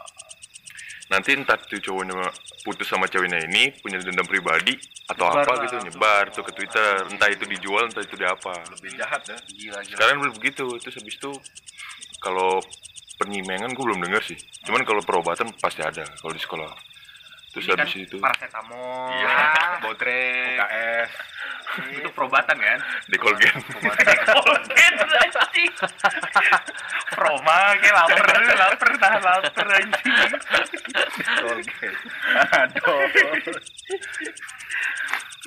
Nanti 1.08 1.32
entah 1.32 1.56
tuh 1.56 1.80
cowoknya 1.80 2.20
putus 2.68 2.84
sama 2.84 3.08
ceweknya 3.08 3.40
ini 3.48 3.72
punya 3.80 3.96
dendam 3.96 4.28
pribadi 4.28 4.76
atau 5.08 5.24
Nyebar 5.24 5.40
apa 5.40 5.52
lah. 5.56 5.62
gitu 5.64 5.74
nyebar 5.88 6.24
tuh 6.36 6.44
ke 6.44 6.52
Twitter. 6.52 6.92
Entah 7.08 7.28
itu 7.32 7.44
dijual, 7.48 7.88
entah 7.88 8.04
itu 8.04 8.12
di 8.16 8.26
apa. 8.28 8.52
lebih 8.76 8.92
jahat 9.00 9.24
ya 9.24 9.36
gila 9.48 9.78
gila 9.80 9.96
Sekarang 9.96 10.14
belum 10.20 10.34
begitu. 10.36 10.66
Terus 10.84 10.94
habis 11.00 11.16
itu 11.16 11.32
kalau 12.20 12.60
penyimengan 13.16 13.72
gue 13.72 13.84
belum 13.88 14.04
denger 14.04 14.22
sih. 14.28 14.38
Cuman 14.68 14.84
kalau 14.84 15.00
perobatan 15.00 15.48
pasti 15.64 15.80
ada 15.80 16.04
kalau 16.20 16.32
di 16.36 16.42
sekolah. 16.44 16.68
Terus 17.48 17.64
Ini 17.64 17.72
kan 17.72 17.80
habis 17.80 17.96
itu 17.96 18.16
paracetamol 18.20 19.08
Iya. 19.16 19.36
botre 19.80 20.22
UKS 20.60 21.10
itu 21.78 22.08
perobatan 22.12 22.56
kan? 22.58 22.78
Dekolgen. 23.08 23.56
Kolgen 24.36 24.94
anjing. 24.98 25.72
Proma 27.12 27.60
kayak 27.80 27.94
lapar 27.94 28.26
lapar 28.52 28.88
tahan 29.00 29.20
lapar 29.24 29.66
anjing. 29.80 30.32
Oke 31.48 31.88
aduh. 32.52 33.00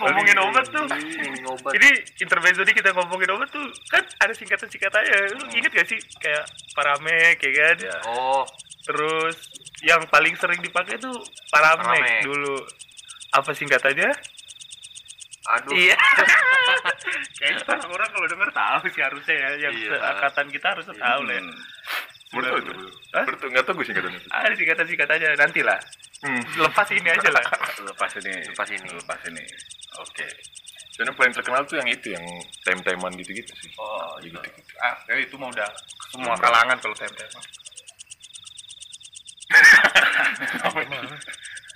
Ngomongin 0.02 0.38
obat 0.42 0.66
tuh. 0.72 0.86
Ngomongin 0.88 1.46
obat. 1.46 1.72
ini 1.78 1.90
intermezzo 2.18 2.62
nih 2.66 2.74
kita 2.74 2.90
ngomongin 2.96 3.30
obat 3.38 3.50
tuh. 3.54 3.68
Kan 3.92 4.04
ada 4.24 4.34
singkatan-singkatannya 4.34 5.38
lu 5.38 5.46
inget 5.54 5.72
gak 5.74 5.88
sih? 5.90 6.00
Kayak 6.18 6.50
paramek 6.74 7.38
ya 7.44 7.52
kan? 7.54 7.76
Ya 7.78 7.96
oh 8.10 8.46
terus 8.82 9.38
yang 9.82 10.02
paling 10.10 10.34
sering 10.38 10.62
dipakai 10.62 10.98
tuh 10.98 11.14
paramek, 11.50 11.91
Paramek. 11.94 12.22
dulu 12.24 12.56
apa 13.32 13.52
singkatannya 13.52 14.10
aduh 15.44 15.74
iya 15.74 15.98
kayaknya 17.38 17.64
orang-orang 17.74 18.10
kalau 18.10 18.28
denger 18.28 18.50
tahu 18.52 18.82
sih 18.88 19.02
harusnya 19.02 19.36
ya 19.36 19.50
yang 19.62 19.74
Iya. 19.74 19.90
seangkatan 19.94 20.46
kita 20.50 20.68
harusnya 20.70 20.96
tahu 20.96 21.22
lah 21.24 21.34
ya. 21.34 21.44
Menurut 22.32 22.64
itu? 22.64 22.72
Hah? 23.12 23.24
Menurut 23.26 23.42
nggak 23.44 23.64
tahu 23.66 23.74
gue 23.76 23.86
singkatan 23.86 24.12
itu. 24.14 24.28
ada 24.30 24.54
singkatan-singkatannya 24.54 25.30
nanti 25.36 25.62
lah 25.62 25.80
Hmm. 26.22 26.38
lepas 26.56 26.86
ini 26.88 27.10
aja 27.10 27.28
lah 27.28 27.42
lepas 27.90 28.12
ini 28.16 28.30
Lepas 28.46 28.70
ini. 28.70 28.86
lepas 28.94 29.20
ini 29.26 29.42
oke 29.98 30.28
Soalnya 30.92 31.18
paling 31.18 31.34
terkenal 31.34 31.66
tuh 31.66 31.76
yang 31.76 31.90
itu 31.90 32.14
yang 32.14 32.22
time-timean 32.62 33.10
gitu-gitu 33.16 33.50
sih. 33.58 33.74
oh 33.76 34.14
gitu 34.22 34.38
gitu. 34.38 34.74
ah 34.80 34.94
kayak 35.04 35.26
itu 35.26 35.34
mah 35.34 35.50
udah 35.50 35.66
semua 36.08 36.38
kalangan 36.38 36.78
kalau 36.78 36.94
tempe 36.94 37.26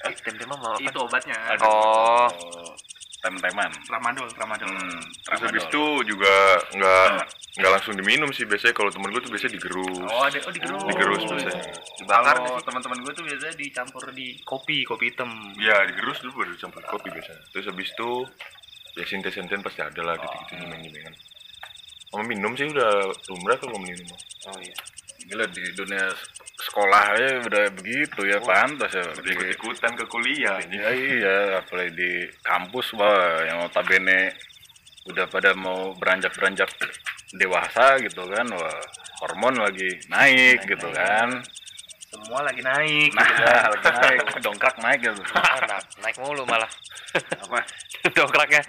mah 0.03 0.11
tem-tem 0.19 0.47
mau 0.49 0.57
apa? 0.59 0.81
Itu 0.83 0.99
obatnya. 0.99 1.37
Oh. 1.63 2.27
oh 2.27 2.75
tem-teman 3.25 3.71
tramadol 3.89 4.27
tramadol. 4.37 4.69
Hmm, 4.69 5.01
Terus 5.01 5.41
habis 5.49 5.63
itu 5.65 5.83
juga 6.05 6.33
nggak 6.77 7.09
nggak 7.57 7.71
langsung 7.73 7.93
diminum 7.97 8.29
sih. 8.29 8.45
Biasanya 8.45 8.73
kalau 8.77 8.93
temen 8.93 9.09
gue 9.09 9.21
tuh 9.25 9.31
biasanya 9.33 9.53
digerus. 9.57 9.97
oh 10.05 10.21
ada 10.21 10.37
oh 10.45 10.53
digerus. 10.53 10.81
Digerus 10.85 11.21
biasanya. 11.25 11.65
dibakar 11.97 12.35
kalau 12.45 12.61
teman-teman 12.61 12.97
gue 13.01 13.13
tuh 13.17 13.23
biasanya 13.25 13.55
dicampur 13.57 14.03
di 14.13 14.27
kopi 14.45 14.85
kopi 14.85 15.09
hitam. 15.09 15.29
Iya 15.57 15.89
digerus 15.89 16.21
dulu 16.21 16.45
baru 16.45 16.51
dicampur 16.53 16.81
kopi 16.85 17.07
biasanya. 17.09 17.41
Terus 17.49 17.65
habis 17.73 17.89
itu 17.89 18.09
ya 18.95 19.03
sinten-sinten 19.09 19.59
pasti 19.65 19.81
ada 19.81 20.01
lah 20.05 20.15
gitu-gitu 20.21 20.53
nyimeng-nyimengan. 20.61 21.13
Mau 22.13 22.23
minum 22.23 22.53
sih 22.53 22.69
udah 22.69 23.09
lumrah 23.33 23.57
kalau 23.57 23.81
minum. 23.81 24.07
oh 24.45 24.59
iya 24.61 24.77
gila 25.25 25.45
di 25.49 25.63
dunia 25.73 26.05
sekolah 26.55 27.17
aja 27.17 27.27
udah 27.45 27.63
begitu 27.73 28.29
ya 28.29 28.37
pantas 28.41 28.93
ya 28.93 29.05
di, 29.25 29.33
ikut-ikutan 29.33 29.97
ke 29.97 30.05
kuliah. 30.05 30.61
ya 30.69 30.89
iya 30.93 31.37
apalagi 31.59 31.91
di 31.97 32.11
kampus 32.45 32.93
wah 32.93 33.41
yang 33.45 33.65
notabene 33.65 34.29
udah 35.09 35.25
pada 35.29 35.53
mau 35.57 35.93
beranjak 35.97 36.33
beranjak 36.33 36.69
dewasa 37.37 37.97
gitu 38.01 38.25
kan 38.29 38.45
wah 38.53 38.79
hormon 39.25 39.57
lagi 39.61 39.89
naik 40.09 40.65
gitu 40.65 40.89
kan 40.93 41.41
semua 42.09 42.39
lagi 42.41 42.61
naik 42.63 43.11
nah 43.13 43.25
gitu 43.25 43.43
kan. 43.43 43.69
lagi 43.73 43.89
naik 44.01 44.21
dongkrak 44.41 44.75
naik 44.81 44.99
gitu 45.03 45.21
Nah, 45.65 45.81
naik 46.01 46.17
mulu 46.21 46.43
malah 46.47 46.69
apa 47.15 47.59
dongkraknya 48.17 48.61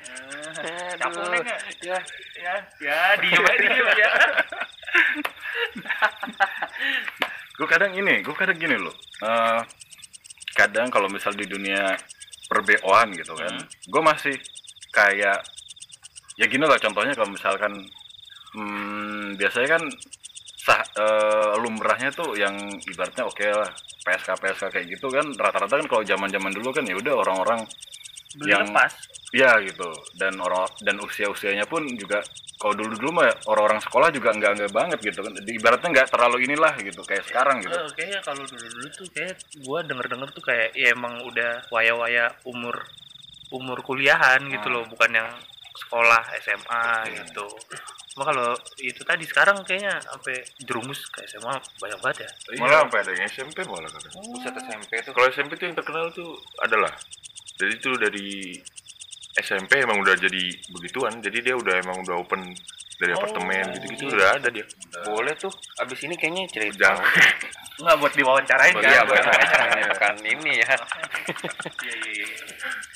Capung 0.97 1.25
Aduh. 1.29 1.33
naik 1.33 1.45
nggak? 1.45 1.61
ya 1.85 1.99
ya 2.41 2.55
ya 2.81 2.99
diem 3.21 3.45
aja 3.45 3.69
ya 3.97 4.11
gue 7.57 7.67
kadang 7.69 7.93
ini 7.97 8.21
gue 8.21 8.35
kadang 8.37 8.59
gini 8.59 8.77
loh. 8.77 8.95
Eh, 9.25 9.61
kadang 10.57 10.89
kalau 10.89 11.13
misal 11.13 11.37
di 11.37 11.45
dunia 11.45 11.93
perbeoan 12.49 13.13
gitu 13.13 13.37
kan 13.37 13.53
gue 13.61 14.03
masih 14.03 14.35
kayak 14.95 15.45
ya 16.41 16.47
gini 16.49 16.65
lah 16.65 16.81
contohnya 16.81 17.13
kalau 17.13 17.29
misalkan 17.29 17.73
hmm, 18.57 19.37
biasanya 19.37 19.77
kan 19.77 19.83
sah, 20.57 20.83
eh, 20.97 21.53
lumrahnya 21.61 22.09
tuh 22.15 22.33
yang 22.39 22.57
ibaratnya 22.89 23.29
oke 23.29 23.45
lah 23.45 23.69
PSK 24.07 24.29
PSK 24.39 24.65
kayak 24.73 24.87
gitu 24.97 25.13
kan 25.13 25.27
rata-rata 25.37 25.77
kan 25.83 25.87
kalau 25.91 26.03
zaman 26.07 26.31
zaman 26.33 26.53
dulu 26.55 26.73
kan 26.73 26.87
ya 26.89 26.97
udah 26.97 27.15
orang-orang 27.21 27.61
beli 28.37 28.53
yang- 28.53 28.69
lepas. 28.69 28.93
Iya 29.35 29.59
gitu. 29.61 29.89
Dan 30.15 30.39
orang 30.39 30.65
dan 30.81 30.97
usia 31.03 31.27
usianya 31.27 31.67
pun 31.67 31.83
juga 31.99 32.23
kalau 32.57 32.73
dulu 32.73 32.95
dulu 32.97 33.11
mah 33.21 33.29
orang-orang 33.51 33.83
sekolah 33.83 34.09
juga 34.09 34.33
nggak 34.33 34.53
nggak 34.57 34.73
banget 34.73 34.99
gitu 35.03 35.21
kan. 35.21 35.33
Ibaratnya 35.45 35.89
nggak 35.93 36.09
terlalu 36.09 36.37
inilah 36.47 36.73
gitu 36.81 37.03
kayak 37.03 37.27
sekarang 37.27 37.61
gitu. 37.61 37.75
Eh, 37.75 37.91
kayaknya 37.93 38.21
kalau 38.23 38.43
dulu 38.47 38.65
dulu 38.65 38.87
tuh 38.95 39.07
kayak 39.13 39.35
gua 39.67 39.79
denger 39.83 40.07
denger 40.09 40.29
tuh 40.33 40.45
kayak 40.47 40.69
ya 40.73 40.95
emang 40.95 41.21
udah 41.27 41.69
waya 41.69 41.93
waya 41.93 42.25
umur 42.45 42.81
umur 43.53 43.79
kuliahan 43.83 44.41
gitu 44.49 44.67
loh 44.67 44.83
bukan 44.87 45.11
yang 45.13 45.29
sekolah 45.77 46.23
SMA 46.41 46.87
gitu. 47.13 47.47
Cuma 48.17 48.33
kalau 48.33 48.57
itu 48.81 49.05
tadi 49.05 49.29
sekarang 49.29 49.61
kayaknya 49.61 50.01
sampai 50.01 50.41
jerumus 50.65 51.05
ke 51.13 51.21
SMA 51.29 51.53
banyak 51.77 51.99
banget 52.01 52.19
ya. 52.25 52.31
Malah 52.57 52.89
sampai 52.89 52.99
ada 53.05 53.13
yang 53.13 53.29
SMP 53.29 53.59
malah 53.69 53.91
kadang. 53.93 54.13
Buset 54.25 54.55
SMP 54.57 54.91
tuh. 55.05 55.13
Kalau 55.13 55.27
SMP 55.29 55.53
tuh 55.55 55.67
yang 55.69 55.77
terkenal 55.77 56.09
tuh 56.11 56.33
adalah. 56.65 56.95
Jadi 57.57 57.73
itu 57.77 57.91
dari 57.97 58.29
SMP 59.37 59.85
emang 59.85 60.01
udah 60.01 60.17
jadi 60.17 60.43
begituan. 60.73 61.21
Jadi 61.21 61.39
dia 61.45 61.55
udah 61.57 61.75
emang 61.81 62.01
udah 62.05 62.17
open 62.21 62.41
dari 62.97 63.13
apartemen 63.13 63.77
gitu-gitu 63.77 64.09
udah 64.17 64.41
ada 64.41 64.49
dia. 64.49 64.65
Boleh 65.05 65.37
tuh. 65.37 65.53
Abis 65.81 66.01
ini 66.09 66.17
kayaknya 66.17 66.49
cerita. 66.49 66.97
Jangan. 66.97 67.05
nggak 67.77 67.97
buat 68.01 68.13
diwawancarain 68.17 68.73
kan 68.73 68.89
Iya, 68.93 69.01
Buat 69.05 69.21
bukan, 69.21 69.81
bukan 69.93 70.15
ini 70.25 70.53
ya. 70.65 70.69
Iya, 71.85 71.95
iya, 72.01 72.13
iya. 72.17 72.29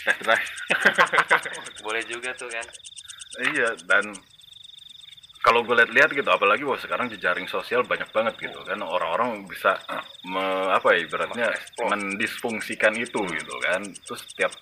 Boleh 1.85 2.03
juga 2.09 2.33
tuh 2.33 2.49
kan. 2.49 2.65
iya 3.41 3.71
dan 3.87 4.11
kalau 5.41 5.65
gue 5.65 5.73
lihat-lihat 5.73 6.13
gitu 6.13 6.29
apalagi 6.29 6.69
wah 6.69 6.77
sekarang 6.77 7.09
jejaring 7.09 7.49
sosial 7.49 7.81
banyak 7.89 8.13
banget 8.13 8.37
gitu 8.37 8.61
kan. 8.61 8.77
Orang-orang 8.85 9.49
bisa 9.49 9.81
me, 10.29 10.69
apa 10.69 10.93
ya 10.97 11.09
ibaratnya 11.09 11.49
mendisfungsikan 11.81 12.93
itu 13.01 13.21
gitu 13.25 13.55
kan. 13.65 13.81
Terus 14.05 14.21
setiap 14.29 14.53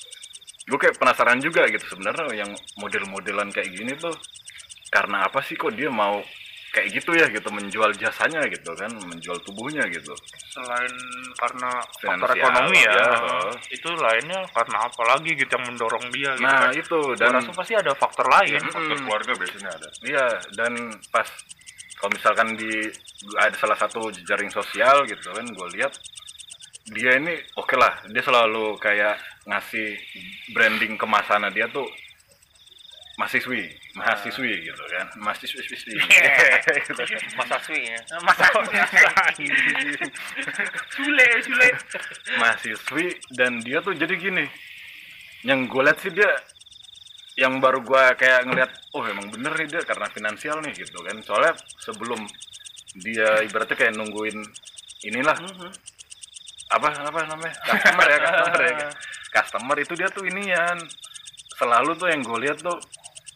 gue 0.69 0.79
kayak 0.79 1.01
penasaran 1.01 1.41
juga 1.43 1.67
gitu 1.67 1.83
sebenarnya 1.97 2.45
yang 2.47 2.51
model-modelan 2.79 3.49
kayak 3.51 3.73
gini 3.73 3.97
tuh 3.97 4.13
karena 4.93 5.25
apa 5.25 5.41
sih 5.45 5.57
kok 5.57 5.73
dia 5.73 5.89
mau 5.89 6.21
kayak 6.73 6.89
gitu 6.93 7.11
ya 7.17 7.27
gitu 7.33 7.49
menjual 7.51 7.91
jasanya 7.97 8.45
gitu 8.49 8.71
kan 8.77 8.93
menjual 9.09 9.41
tubuhnya 9.43 9.89
gitu 9.89 10.13
selain 10.53 10.93
karena 11.41 11.71
faktor 12.01 12.31
ekonomi 12.37 12.81
ya, 12.85 12.93
ya. 12.93 13.09
itu 13.73 13.89
lainnya 13.97 14.41
karena 14.53 14.77
apa 14.85 15.03
lagi 15.09 15.33
gitu 15.33 15.49
yang 15.49 15.65
mendorong 15.65 16.07
dia 16.13 16.37
gitu 16.37 16.45
nah 16.45 16.69
kan. 16.69 16.73
itu 16.77 16.99
dan 17.17 17.31
rasa 17.41 17.51
pasti 17.57 17.75
ada 17.75 17.93
faktor 17.97 18.29
lain 18.29 18.61
Faktor 18.69 18.99
keluarga 19.03 19.33
biasanya 19.35 19.71
ada. 19.73 19.89
Iya, 20.05 20.27
dan 20.55 20.73
pas 21.11 21.29
kalau 21.99 22.11
misalkan 22.15 22.55
di 22.55 22.71
ada 23.41 23.57
salah 23.59 23.79
satu 23.79 24.13
jejaring 24.15 24.53
sosial 24.55 25.03
gitu 25.09 25.35
kan, 25.35 25.47
gue 25.47 25.69
lihat 25.75 25.93
dia 26.89 27.19
ini 27.19 27.35
oke 27.59 27.75
lah, 27.75 28.01
dia 28.09 28.23
selalu 28.23 28.79
kayak 28.79 29.19
ngasih 29.49 29.99
branding 30.55 30.95
kemasannya 30.97 31.51
dia 31.53 31.67
tuh 31.69 31.85
mahasiswi, 33.19 33.67
mahasiswi 33.99 34.53
gitu 34.63 34.83
kan, 34.95 35.07
mahasiswi 35.19 35.59
gitu. 35.67 37.03
Masa 37.35 37.59
swi 37.67 37.83
ya. 37.83 37.99
masa 38.27 38.47
sule 40.95 41.27
sule. 41.43 41.69
Mahasiswi 42.39 43.07
dan 43.35 43.59
dia 43.59 43.83
tuh 43.83 43.99
jadi 43.99 44.15
gini, 44.15 44.47
yang 45.43 45.67
gue 45.67 45.83
lihat 45.83 45.99
sih 45.99 46.15
dia 46.15 46.31
yang 47.39 47.63
baru 47.63 47.87
gua 47.87 48.19
kayak 48.19 48.51
ngeliat 48.51 48.71
oh 48.99 49.07
emang 49.07 49.31
bener 49.31 49.55
nih 49.55 49.71
dia 49.71 49.83
karena 49.87 50.11
finansial 50.11 50.59
nih 50.59 50.75
gitu 50.75 50.99
kan. 51.07 51.15
Soalnya 51.23 51.55
sebelum 51.79 52.19
dia 52.99 53.47
ibaratnya 53.47 53.79
kayak 53.79 53.95
nungguin 53.95 54.43
inilah. 55.07 55.39
Apa 56.75 56.89
apa 56.99 57.21
namanya? 57.31 57.55
Customer 57.63 58.07
ya 58.11 58.19
customer 58.19 58.63
ya. 58.67 58.89
Customer 59.39 59.77
itu 59.79 59.93
dia 59.95 60.09
tuh 60.11 60.27
inian. 60.27 60.79
Selalu 61.63 61.95
tuh 61.95 62.11
yang 62.11 62.27
gue 62.27 62.39
lihat 62.43 62.59
tuh 62.59 62.75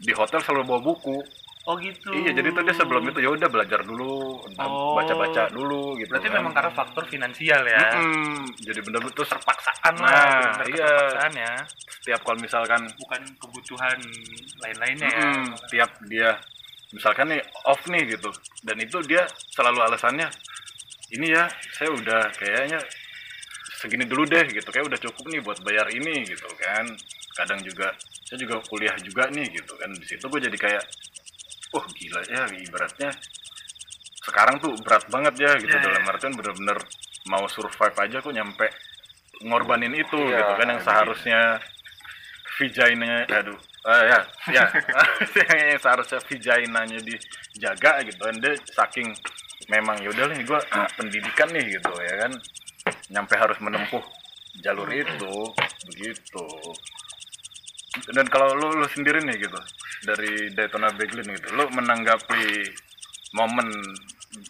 di 0.03 0.13
hotel 0.13 0.43
selalu 0.43 0.63
bawa 0.67 0.81
buku. 0.83 1.17
Oh 1.63 1.79
gitu. 1.79 2.11
Iya 2.11 2.35
jadi 2.35 2.51
tuh 2.51 2.67
dia 2.67 2.75
sebelum 2.75 3.07
itu 3.07 3.23
ya 3.23 3.31
udah 3.31 3.47
belajar 3.47 3.87
dulu 3.87 4.35
Oh. 4.59 4.99
baca 4.99 5.15
baca 5.15 5.47
dulu 5.47 5.95
gitu 5.95 6.11
berarti 6.11 6.27
kan. 6.27 6.43
memang 6.43 6.51
karena 6.51 6.75
faktor 6.75 7.07
finansial 7.07 7.63
ya. 7.63 8.03
Mm-mm. 8.03 8.51
jadi 8.67 8.83
bener-bener 8.83 9.15
terpaksaan 9.15 9.95
Nah, 9.95 10.11
lah 10.11 10.27
benar-benar 10.27 10.67
iya. 10.67 10.83
keterpaksaan 10.91 11.33
ya. 11.39 11.53
Setiap 12.03 12.21
kalau 12.27 12.39
misalkan 12.43 12.83
bukan 12.99 13.23
kebutuhan 13.39 13.99
lain-lainnya 14.59 15.07
ya. 15.07 15.23
Mm, 15.23 15.47
tiap 15.71 15.91
dia 16.11 16.31
misalkan 16.91 17.31
nih 17.31 17.43
off 17.71 17.79
nih 17.87 18.03
gitu. 18.11 18.31
Dan 18.67 18.77
itu 18.83 18.99
dia 19.07 19.23
selalu 19.55 19.87
alasannya 19.87 20.27
ini 21.15 21.31
ya 21.31 21.47
saya 21.79 21.95
udah 21.95 22.27
kayaknya 22.43 22.83
segini 23.79 24.03
dulu 24.03 24.27
deh 24.27 24.51
gitu. 24.51 24.67
Kayak 24.67 24.91
udah 24.91 24.99
cukup 24.99 25.31
nih 25.31 25.41
buat 25.47 25.63
bayar 25.63 25.87
ini 25.95 26.27
gitu 26.27 26.51
kan 26.59 26.91
kadang 27.37 27.61
juga 27.65 27.93
saya 28.29 28.39
juga 28.41 28.61
kuliah 28.69 28.97
juga 29.01 29.29
nih 29.33 29.47
gitu 29.53 29.73
kan. 29.77 29.91
Di 29.93 30.07
situ 30.07 30.25
gue 30.29 30.41
jadi 30.41 30.59
kayak 30.59 30.85
oh 31.77 31.85
gila 31.97 32.21
ya 32.29 32.43
ibaratnya 32.53 33.11
sekarang 34.23 34.57
tuh 34.63 34.73
berat 34.85 35.05
banget 35.11 35.35
ya 35.41 35.53
gitu. 35.59 35.73
Ya, 35.73 35.83
dalam 35.83 36.05
ya. 36.05 36.11
artian 36.15 36.33
bener-bener 36.37 36.79
mau 37.27 37.45
survive 37.51 37.97
aja 37.97 38.17
kok 38.23 38.35
nyampe 38.35 38.67
ngorbanin 39.43 39.95
itu 39.95 40.19
Iya, 40.19 40.39
gitu 40.39 40.53
kan 40.55 40.67
yang 40.71 40.83
seharusnya 40.83 41.41
vagina 42.53 43.27
aduh 43.27 43.59
eh, 43.91 44.03
ya 44.07 44.21
ya. 44.55 44.65
Yang 45.73 45.83
seharusnya 45.83 46.19
vaginanya 46.23 46.99
dijaga 47.03 47.93
gitu 48.07 48.21
kan 48.23 48.37
dia 48.39 48.55
saking 48.77 49.09
memang 49.71 49.99
yaudah 50.03 50.31
nih 50.31 50.43
gue 50.47 50.61
pendidikan 50.99 51.49
nih 51.51 51.65
gitu 51.79 51.93
ya 52.03 52.15
kan. 52.27 52.33
Nyampe 53.11 53.35
harus 53.39 53.59
menempuh 53.63 54.03
jalur 54.61 54.89
itu 54.93 55.35
begitu 55.89 56.47
dan 58.09 58.27
kalau 58.27 58.53
lu, 58.53 58.73
lu 58.73 58.89
sendiri 58.89 59.21
nih 59.21 59.37
gitu 59.39 59.61
dari 60.03 60.51
Daytona 60.51 60.91
Beglin 60.93 61.29
gitu 61.29 61.49
lu 61.53 61.69
menanggapi 61.71 62.73
momen 63.33 63.69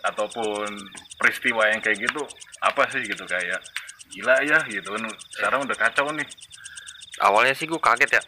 ataupun 0.03 0.67
peristiwa 1.19 1.67
yang 1.67 1.83
kayak 1.83 2.03
gitu 2.03 2.23
apa 2.63 2.87
sih 2.91 3.03
gitu? 3.03 3.27
Kayak 3.27 3.63
gila 4.11 4.39
ya 4.43 4.59
gitu. 4.67 4.95
Kan 4.95 5.07
sekarang 5.35 5.67
udah 5.67 5.75
kacau 5.75 6.07
nih. 6.15 6.27
Awalnya 7.19 7.55
sih 7.55 7.67
gue 7.67 7.79
kaget 7.79 8.19
ya. 8.19 8.23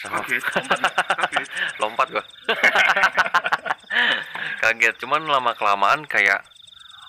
Sama- 0.00 0.24
Kaget, 0.24 1.48
lompat 1.82 2.08
gua. 2.08 2.24
Kaget. 4.62 4.94
Cuman 5.02 5.26
lama 5.26 5.52
kelamaan 5.54 6.06
kayak 6.06 6.42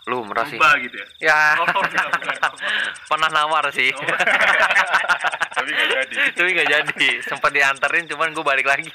lu 0.10 0.26
merasa 0.26 0.58
gitu 0.82 0.98
ya? 0.98 1.08
Ya. 1.22 1.42
Oh 1.62 1.66
bukan. 1.70 2.10
pernah 3.10 3.30
nawar 3.30 3.70
sih 3.70 3.94
Tapi 5.62 5.70
nggak 5.78 5.90
jadi. 5.94 6.16
tapi 6.34 6.50
nggak 6.58 6.70
jadi. 6.74 7.10
Sempat 7.22 7.52
dianterin 7.54 8.10
cuman 8.10 8.34
gue 8.34 8.42
balik 8.42 8.66
lagi. 8.66 8.90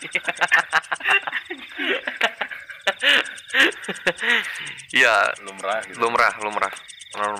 Ya 4.90 5.30
lumrah 5.46 5.78
gitu. 5.86 6.02
Lumrah 6.02 6.34
lumrah. 6.42 6.72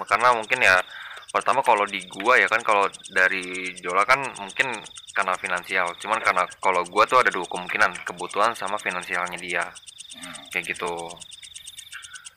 Karena 0.06 0.30
mungkin 0.30 0.62
ya 0.62 0.78
pertama 1.34 1.60
kalau 1.60 1.84
di 1.84 2.00
gua 2.08 2.38
ya 2.38 2.48
kan 2.48 2.62
kalau 2.64 2.88
dari 3.12 3.74
Jola 3.82 4.06
kan 4.06 4.22
mungkin 4.38 4.70
karena 5.10 5.34
finansial. 5.36 5.90
Cuman 5.98 6.22
karena 6.22 6.46
kalau 6.62 6.86
gua 6.86 7.02
tuh 7.04 7.18
ada 7.18 7.34
dua 7.34 7.44
kemungkinan 7.50 8.06
kebutuhan 8.06 8.54
sama 8.54 8.78
finansialnya 8.78 9.36
dia. 9.42 9.66
Kayak 10.54 10.78
gitu. 10.78 10.94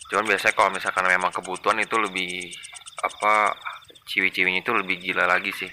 Cuman 0.09 0.25
biasanya 0.25 0.57
kalau 0.57 0.73
misalkan 0.73 1.05
memang 1.05 1.29
kebutuhan 1.29 1.77
itu 1.79 1.95
lebih 2.01 2.49
apa 2.99 3.53
ciwi-ciwinya 4.09 4.65
itu 4.65 4.73
lebih 4.73 4.97
gila 4.99 5.29
lagi 5.29 5.53
sih 5.53 5.69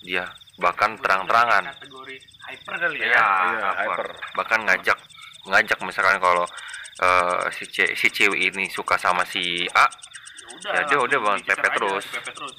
dia 0.00 0.24
bahkan 0.60 0.94
terang-terangan. 0.96 1.64
kategori 1.72 2.16
hyper 2.46 2.74
kali 2.76 2.96
ya. 2.96 3.06
Iya, 3.06 3.16
Iya, 3.16 3.68
hyper. 3.74 3.96
hyper. 3.96 4.08
Bahkan 4.36 4.60
ngajak 4.62 4.98
ngajak 5.42 5.78
misalkan 5.80 6.18
kalau 6.18 6.44
eh, 6.98 7.42
si 7.50 7.64
ce- 7.66 7.94
si 7.94 8.06
cewek 8.08 8.52
ini 8.52 8.68
suka 8.68 8.94
sama 8.94 9.24
si 9.24 9.64
A, 9.72 9.88
udah 10.52 10.72
Ya, 10.76 10.80
dia 10.84 10.98
udah, 11.00 11.18
Bang, 11.18 11.40
pepet 11.40 11.72
terus. 11.72 12.04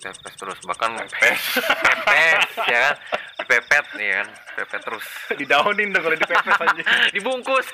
pepet 0.01 0.33
terus. 0.33 0.57
Bahkan 0.65 0.89
pepes 0.97 1.41
pepes 1.61 2.41
ya 2.65 2.79
kan? 2.81 2.95
Dipepet 3.37 3.85
ya 3.95 4.13
kan? 4.17 4.27
Pepet 4.57 4.81
terus. 4.81 5.05
Didaunin 5.35 5.93
dong 5.93 6.01
kalau 6.01 6.17
dipepes 6.17 6.57
aja 6.65 6.83
dibungkus. 7.13 7.67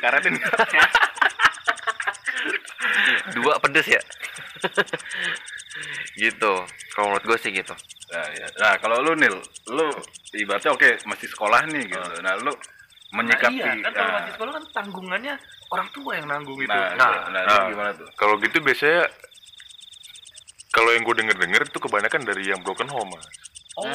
Karetin. 0.00 0.34
Dua 3.34 3.54
pedes 3.58 3.86
ya 3.88 4.00
gitu. 6.24 6.52
Kalau 6.94 7.06
menurut 7.10 7.24
gue 7.24 7.38
sih 7.40 7.50
gitu. 7.50 7.74
Nah, 8.14 8.26
ya. 8.30 8.46
nah 8.60 8.74
kalau 8.78 9.02
lu 9.02 9.18
nil 9.18 9.36
lu 9.70 9.86
ibaratnya 10.38 10.70
oke 10.70 10.88
masih 11.08 11.26
sekolah 11.30 11.66
nih 11.70 11.84
gitu. 11.90 12.10
Nah 12.22 12.38
lu 12.38 12.52
menyikapi 13.14 13.62
nah, 13.62 13.74
iya 13.74 13.82
kan 13.86 13.92
kalau 13.94 14.08
nah, 14.10 14.16
masih 14.18 14.32
sekolah 14.34 14.52
kan 14.52 14.64
tanggungannya 14.74 15.34
orang 15.70 15.88
tua 15.94 16.12
yang 16.18 16.26
nanggung 16.26 16.58
itu. 16.58 16.70
Nah, 16.70 16.94
Nah, 16.94 17.12
nah, 17.30 17.30
nah, 17.30 17.42
nah. 17.46 17.66
gimana 17.70 17.90
tuh? 17.94 18.08
Kalau 18.18 18.34
gitu 18.42 18.58
biasanya 18.62 19.06
kalau 20.74 20.90
yang 20.90 21.06
gue 21.06 21.16
denger 21.22 21.36
denger 21.38 21.62
itu 21.70 21.78
kebanyakan 21.78 22.22
dari 22.26 22.42
yang 22.50 22.60
broken 22.62 22.90
home 22.90 23.14
Mas. 23.14 23.26
Oh. 23.74 23.90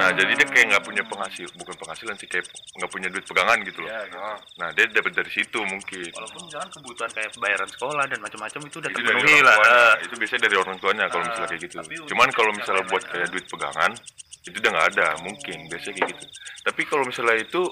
nah 0.00 0.08
jadi 0.16 0.32
dia 0.32 0.48
kayak 0.48 0.72
nggak 0.72 0.84
punya 0.88 1.04
penghasil 1.04 1.44
bukan 1.60 1.76
penghasilan 1.76 2.16
sih 2.16 2.24
kayak 2.24 2.48
nggak 2.80 2.88
punya 2.88 3.12
duit 3.12 3.20
pegangan 3.28 3.60
gitu 3.68 3.84
loh. 3.84 3.92
Ya 3.92 4.00
gitu. 4.08 4.16
nah 4.56 4.68
dia 4.72 4.88
dapat 4.88 5.12
dari 5.12 5.28
situ 5.28 5.60
mungkin. 5.60 6.08
Walaupun 6.16 6.40
misalkan 6.48 6.70
kebutuhan 6.72 7.10
kayak 7.12 7.30
bayaran 7.36 7.68
sekolah 7.68 8.04
dan 8.08 8.18
macam-macam 8.24 8.60
itu 8.64 8.76
udah 8.80 8.90
itu 8.90 8.96
terpenuhi 8.96 9.38
lah. 9.44 9.56
tuanya. 9.60 9.76
Eh, 9.76 9.94
itu 10.08 10.14
biasanya 10.16 10.42
dari 10.48 10.56
orang 10.56 10.76
tuanya 10.80 11.04
kalau 11.12 11.24
misalnya 11.28 11.48
kayak 11.52 11.62
gitu. 11.68 11.74
Tapi 11.84 11.94
cuman 12.08 12.28
kalau 12.32 12.52
misalnya 12.56 12.84
buat 12.88 13.04
kayak 13.12 13.28
duit 13.28 13.46
pegangan 13.52 13.92
itu 14.40 14.56
udah 14.56 14.70
nggak 14.72 14.88
ada 14.96 15.06
mungkin 15.20 15.58
biasanya 15.68 15.94
kayak 16.00 16.08
gitu. 16.16 16.24
Tapi 16.64 16.82
kalau 16.88 17.04
misalnya 17.04 17.36
itu 17.44 17.62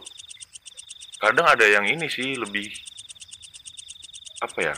kadang 1.16 1.46
ada 1.48 1.64
yang 1.64 1.84
ini 1.88 2.06
sih 2.12 2.36
lebih 2.36 2.68
apa 4.44 4.58
ya? 4.60 4.74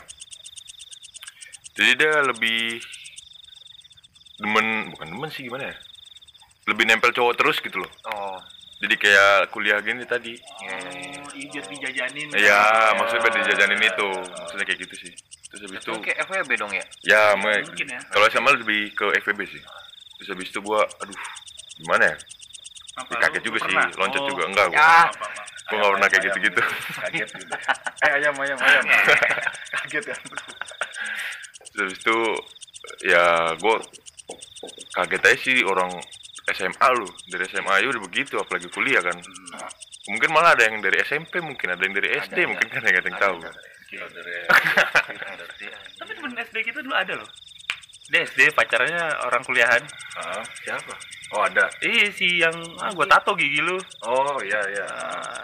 Jadi 1.75 1.91
dia 1.99 2.15
lebih 2.23 2.79
demen 4.39 4.95
bukan 4.95 5.07
demen 5.11 5.29
sih 5.29 5.45
gimana 5.45 5.69
ya 5.69 5.77
lebih 6.71 6.87
nempel 6.87 7.11
cowok 7.11 7.35
terus 7.35 7.59
gitu 7.59 7.83
loh 7.83 7.91
oh 8.07 8.39
jadi 8.81 8.95
kayak 8.97 9.53
kuliah 9.53 9.77
gini 9.79 10.01
tadi 10.09 10.33
Oh, 10.61 11.29
iya 11.37 11.49
biar 11.53 11.65
dijajanin. 11.69 12.27
Iya, 12.33 12.61
maksudnya 12.97 13.21
biar 13.23 13.35
dijajanin 13.37 13.77
itu. 13.77 14.09
Maksudnya 14.25 14.65
kayak 14.65 14.79
gitu 14.81 14.95
sih. 14.97 15.11
Terus 15.49 15.61
habis 15.69 15.77
itu 15.79 15.93
kayak 16.01 16.17
FWB 16.25 16.51
dong 16.57 16.73
ya 16.73 16.81
ya, 17.05 17.23
me- 17.37 17.61
Mungkin 17.61 17.87
ya. 17.87 18.01
kalau 18.09 18.25
sama 18.33 18.57
lebih 18.57 18.89
ke 18.93 19.05
FVB 19.21 19.41
sih. 19.45 19.61
Terus 20.17 20.27
habis 20.33 20.49
itu 20.49 20.59
gua 20.61 20.81
aduh, 20.97 21.13
gimana 21.77 22.09
ya? 22.09 22.15
Apa, 22.97 23.11
Ya, 23.13 23.17
kaget 23.21 23.41
juga 23.45 23.57
sih, 23.61 23.69
pernah? 23.69 23.89
loncat 23.93 24.21
Oh, 24.21 24.27
juga 24.33 24.43
enggak 24.49 24.67
gua. 24.69 24.81
ya. 24.81 24.89
Gua 25.61 25.75
enggak 25.77 25.91
pernah 25.93 26.07
kayak 26.09 26.23
gitu-gitu. 26.25 26.61
kaget 26.97 27.29
gitu 27.37 27.53
eh 28.05 28.11
ayam 28.17 28.33
ayam 28.41 28.57
ayam 28.57 28.83
kaget 29.77 30.03
kan 30.09 30.19
Terus 31.61 31.79
habis 31.85 31.97
itu 32.01 32.17
ya 33.05 33.25
gua 33.61 33.75
kaget 34.93 35.21
aja 35.21 35.37
sih 35.37 35.57
orang 35.61 35.89
SMA 36.49 36.87
lu 36.97 37.07
dari 37.29 37.45
SMA 37.45 37.69
aja 37.69 37.85
udah 37.85 38.01
begitu 38.01 38.35
apalagi 38.41 38.67
kuliah 38.73 39.01
kan. 39.05 39.13
Mungkin 40.09 40.29
malah 40.33 40.57
ada 40.57 40.65
yang 40.65 40.81
dari 40.81 40.97
SMP 41.05 41.37
mungkin 41.37 41.69
ada 41.69 41.81
yang 41.85 41.93
dari 41.93 42.09
SD 42.17 42.37
ada. 42.41 42.49
mungkin 42.49 42.67
kan 42.73 42.81
yang 42.81 42.97
ada 42.97 43.07
yang 43.07 43.19
tahu. 43.21 43.37
gila 43.91 44.07
dari 44.09 44.35
Tapi 45.99 46.11
temen 46.17 46.33
SD 46.41 46.55
kita 46.65 46.79
dulu 46.81 46.95
ada 46.97 47.13
loh. 47.13 47.29
Dia 48.11 48.27
SD 48.27 48.51
pacarnya 48.57 49.23
orang 49.23 49.41
kuliahan. 49.45 49.83
Ah, 50.19 50.43
siapa? 50.65 50.93
Oh 51.31 51.45
ada. 51.45 51.69
Iya 51.79 52.11
si 52.11 52.41
yang 52.41 52.55
ah 52.83 52.91
gua 52.91 53.07
tato 53.07 53.37
gigi 53.37 53.61
lu. 53.63 53.77
oh 54.03 54.35
iya 54.43 54.59
iya. 54.73 54.87
Ah, 54.89 55.39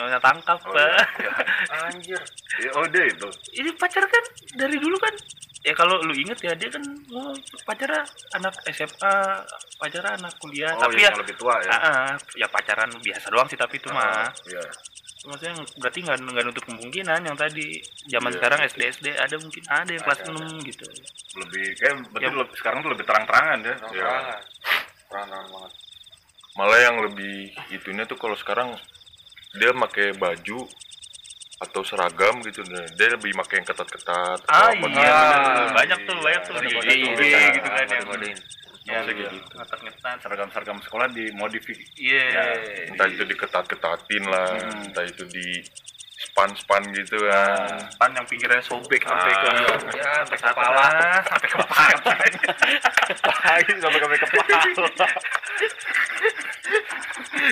Nyonya 0.00 0.16
tangkap. 0.18 0.56
oh, 0.58 0.72
iya, 0.72 0.88
Pak. 0.88 1.08
iya. 1.20 1.30
anjir 1.84 2.20
oh 2.72 2.86
dia 2.88 3.04
itu 3.04 3.28
Ini 3.54 3.70
pacar 3.76 4.00
kan 4.02 4.24
dari 4.56 4.76
dulu 4.76 4.96
kan. 4.96 5.12
Ya 5.60 5.76
kalau 5.76 6.00
lu 6.00 6.16
inget 6.16 6.40
ya 6.40 6.56
dia 6.56 6.66
kan 6.66 6.80
oh, 7.12 7.36
pacarnya 7.62 8.00
anak 8.32 8.56
SMA, 8.66 9.14
pacarnya 9.76 10.16
anak 10.16 10.32
kuliah. 10.40 10.72
oh 10.72 10.80
tapi 10.80 10.96
iya, 10.96 11.04
ya 11.04 11.06
yang 11.06 11.20
lebih 11.20 11.36
tua 11.36 11.54
ya 11.60 11.70
ah, 11.70 12.10
ya 12.34 12.46
pacaran 12.48 12.88
biasa 12.96 13.26
doang 13.28 13.44
sih 13.44 13.60
tapi 13.60 13.76
itu 13.76 13.88
mah. 13.90 14.24
iya 14.48 14.64
Maksudnya 15.20 15.52
berarti 15.76 15.98
nggak 16.00 16.16
nggak 16.24 16.44
nutup 16.48 16.64
kemungkinan 16.64 17.20
yang 17.20 17.36
tadi 17.36 17.76
zaman 18.08 18.32
Iya. 18.32 18.36
sekarang 18.40 18.60
SD 18.64 18.80
SD 18.90 19.06
ada 19.12 19.36
mungkin 19.36 19.62
ada 19.68 19.90
yang 19.92 20.00
kelas 20.00 20.20
Ada, 20.24 20.32
6 20.32 20.64
gitu. 20.64 20.86
lebih 21.36 21.64
kayak 21.76 21.94
betul 22.08 22.24
Ya. 22.24 22.38
lebih- 22.40 22.56
sekarang 22.56 22.78
tuh 22.80 22.90
lebih 22.90 23.04
terang-terangan 23.04 23.58
ya 23.60 23.74
Iya. 23.92 24.10
Terang-terang 25.06 25.46
banget 25.46 25.72
malah 26.50 26.80
yang 26.80 26.96
lebih 27.00 27.36
itunya 27.70 28.04
tuh 28.04 28.16
kalau 28.16 28.32
sekarang 28.34 28.72
dia 29.52 29.70
pakai 29.72 30.14
baju 30.14 30.58
atau 31.60 31.82
seragam 31.82 32.40
gitu 32.40 32.64
dia 32.90 33.08
lebih 33.10 33.36
pakai 33.36 33.60
yang 33.60 33.66
ketat-ketat 33.66 34.40
Ah 34.46 34.70
iya, 34.70 34.72
gitu. 34.72 34.84
bener. 34.86 35.68
banyak 35.70 35.98
tuh 36.02 36.16
banyak 36.16 36.42
tuh 36.42 36.54
di 36.54 36.68
Kode-kode 36.70 36.88
IG 36.88 37.04
tuh, 37.12 37.26
gitu 37.52 37.68
kan 37.68 37.84
kayak 37.84 38.02
gitu. 39.12 39.36
ngetat-ngetat. 39.52 40.16
seragam-seragam 40.18 40.78
sekolah 40.80 41.06
dimodifikasi 41.10 41.84
Iya. 41.94 42.24
Ya, 42.26 42.44
entah 42.88 43.06
itu 43.06 43.22
diketat-ketatin 43.24 44.24
lah 44.24 44.48
Hmm. 44.56 44.86
entah 44.86 45.04
itu 45.04 45.22
di 45.26 45.60
span-span 46.20 46.84
gitu 46.90 47.16
kan 47.22 47.76
Pan 47.96 48.12
yang 48.12 48.24
pinggirnya 48.24 48.60
sobek 48.60 49.00
sampai 49.02 49.30
ke 49.30 49.46
Ah. 49.46 49.56
ya 49.90 50.12
sampai 50.20 50.36
ke 50.36 50.46
kepala, 50.46 50.84
sampai 51.22 51.48
ke 51.48 51.56
kepala. 51.56 51.84
Sampai 53.20 53.60
sampai 53.80 53.98
kepala 54.00 55.06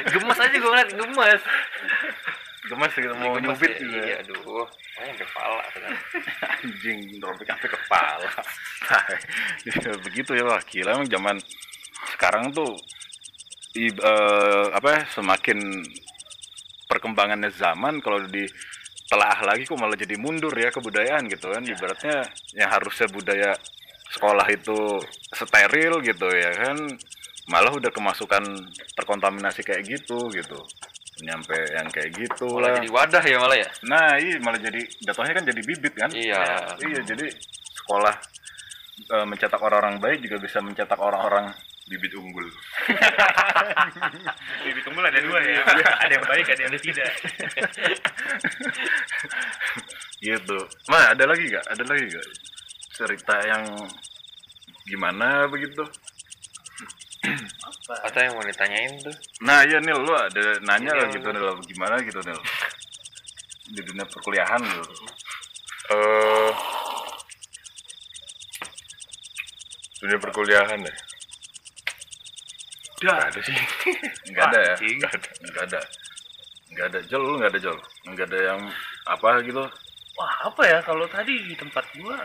gemes 0.09 0.39
aja 0.39 0.53
gue 0.53 0.65
ngeliat 0.65 0.91
gemes. 0.93 1.43
Gemes 2.69 2.93
gitu 2.93 3.15
mau 3.17 3.33
Gemes 3.33 3.45
nyubit 3.49 3.73
ya, 3.73 3.81
juga 3.81 4.01
iya 4.05 4.17
aduh. 4.21 4.67
Sampai 4.93 5.15
kepala 5.17 5.63
kan. 5.71 5.83
anjing 6.61 6.99
robek 7.19 7.47
sampai 7.47 7.69
kepala. 7.71 8.29
Ya, 9.65 9.93
begitu 10.07 10.31
ya 10.35 10.45
wah 10.45 10.61
gila 10.61 10.91
emang 10.95 11.09
zaman 11.09 11.37
sekarang 12.13 12.53
tuh 12.53 12.77
i- 13.75 13.89
eh, 13.95 14.67
apa 14.75 14.89
ya, 14.91 15.01
semakin 15.15 15.59
perkembangannya 16.89 17.53
zaman 17.53 18.01
kalau 18.01 18.21
di 18.27 18.45
telah 19.09 19.41
lagi 19.41 19.65
kok 19.65 19.81
malah 19.81 19.97
jadi 19.97 20.21
mundur 20.21 20.53
ya 20.53 20.69
kebudayaan 20.69 21.25
gitu 21.33 21.49
kan. 21.49 21.65
Ibaratnya 21.65 22.29
yang 22.53 22.69
harusnya 22.69 23.09
budaya 23.09 23.57
sekolah 24.09 24.45
itu 24.49 24.77
steril 25.33 26.01
gitu 26.01 26.29
ya 26.29 26.53
kan 26.53 26.77
malah 27.49 27.73
udah 27.73 27.89
kemasukan 27.89 28.45
terkontaminasi 28.97 29.65
kayak 29.65 29.85
gitu 29.89 30.29
gitu 30.33 30.61
nyampe 31.25 31.57
yang 31.75 31.89
kayak 31.91 32.15
gitu 32.15 32.47
malah 32.47 32.71
lah 32.71 32.79
jadi 32.79 32.89
wadah 32.95 33.25
ya 33.27 33.37
malah 33.43 33.59
ya 33.59 33.69
Nah, 33.91 34.15
iya 34.21 34.39
malah 34.39 34.61
jadi 34.61 34.81
jatuhnya 35.03 35.33
kan 35.35 35.45
jadi 35.49 35.61
bibit 35.67 35.95
kan? 35.99 36.11
Iya. 36.15 36.39
Iya, 36.79 37.01
jadi 37.03 37.27
sekolah 37.83 38.15
eh, 39.19 39.27
mencetak 39.27 39.59
orang-orang 39.59 39.99
baik 39.99 40.23
juga 40.23 40.39
bisa 40.39 40.63
mencetak 40.63 41.01
orang-orang 41.01 41.51
bibit 41.89 42.13
unggul 42.21 42.45
Bibit 44.69 44.85
unggul 44.93 45.09
ada 45.09 45.21
dua 45.25 45.41
ya. 45.41 45.65
ada 46.05 46.13
yang 46.13 46.27
baik, 46.29 46.47
ada 46.53 46.61
yang 46.69 46.73
tidak. 46.77 47.09
gitu. 50.29 50.59
Mah 50.93 51.17
ada 51.17 51.25
lagi 51.25 51.49
gak? 51.49 51.65
Ada 51.65 51.83
lagi 51.89 52.05
gak? 52.13 52.27
Cerita 52.93 53.41
yang 53.49 53.65
gimana 54.85 55.49
begitu? 55.49 55.81
Atau 58.05 58.19
yang 58.21 58.35
mau 58.35 58.45
ditanyain 58.45 58.95
tuh 59.03 59.15
Nah, 59.43 59.67
iya 59.67 59.79
Nil, 59.83 59.99
lu 59.99 60.13
ada 60.15 60.59
nanya 60.63 60.93
Iya, 60.95 61.01
lah 61.03 61.07
gitu 61.11 61.29
Nil, 61.31 61.49
gimana 61.67 61.95
gitu 62.03 62.21
Nil? 62.23 62.39
Di 63.69 63.81
dunia 63.85 64.05
perkuliahan 64.07 64.61
gitu. 64.63 64.83
eh 65.89 66.51
dunia 69.99 70.19
perkuliahan 70.21 70.79
ya 70.81 70.95
Dah. 72.99 73.15
Nggak 73.15 73.31
ada 73.31 73.41
sih 73.47 73.57
Enggak 74.27 74.45
ada 74.51 74.59
ya? 74.59 74.75
Enggak 74.83 75.13
ada. 75.15 75.31
Enggak 75.39 75.63
ada. 75.71 75.81
Enggak 76.69 76.85
ada. 76.91 76.99
Jol, 77.07 77.23
lu 77.23 77.33
enggak 77.39 77.51
ada 77.55 77.61
Jol. 77.63 77.79
Enggak 78.11 78.27
ada 78.27 78.39
yang 78.43 78.61
apa 79.07 79.29
gitu. 79.47 79.63
Wah, 80.19 80.33
apa 80.51 80.63
ya 80.67 80.79
kalau 80.83 81.07
tadi 81.07 81.31
di 81.47 81.55
tempat 81.55 81.87
gua 81.95 82.19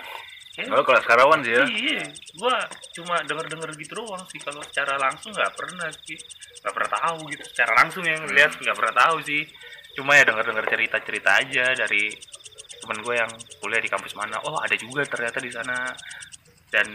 ya, 0.58 0.64
Kalau 0.70 0.84
kelas 0.86 1.06
karawan 1.06 1.40
sih 1.42 1.54
ya. 1.54 1.64
Iya, 1.66 2.04
gua 2.38 2.56
cuma 2.94 3.16
denger-denger 3.26 3.70
gitu 3.80 3.94
doang 3.98 4.24
sih 4.30 4.40
kalau 4.42 4.62
secara 4.66 4.98
langsung 5.02 5.34
nggak 5.34 5.54
pernah 5.58 5.90
sih, 5.92 6.18
nggak 6.62 6.74
pernah 6.74 6.92
tahu 6.94 7.18
gitu. 7.34 7.44
Secara 7.50 7.72
langsung 7.84 8.04
yang 8.06 8.22
lihat 8.30 8.52
nggak 8.58 8.78
pernah 8.78 8.94
tahu 8.94 9.18
sih. 9.26 9.42
Cuma 9.94 10.18
ya 10.18 10.24
denger-denger 10.26 10.66
cerita-cerita 10.74 11.30
aja 11.42 11.66
dari 11.78 12.10
temen 12.82 12.98
gue 13.00 13.16
yang 13.16 13.32
kuliah 13.62 13.82
di 13.82 13.90
kampus 13.90 14.14
mana. 14.18 14.42
Oh 14.46 14.58
ada 14.58 14.74
juga 14.78 15.06
ternyata 15.06 15.38
di 15.42 15.52
sana. 15.54 15.94
Dan 16.74 16.90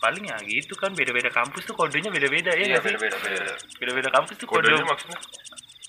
paling 0.00 0.32
ya 0.32 0.36
gitu 0.48 0.72
kan 0.80 0.96
beda-beda 0.96 1.28
kampus 1.28 1.68
tuh 1.68 1.76
kodenya 1.76 2.08
beda-beda 2.08 2.56
ya 2.56 2.80
sih? 2.80 2.96
beda-beda 2.96 3.16
Beda-beda 3.76 4.08
kampus 4.08 4.40
tuh 4.40 4.48
kode 4.48 4.64
kodenya 4.64 4.88
maksudnya 4.88 5.20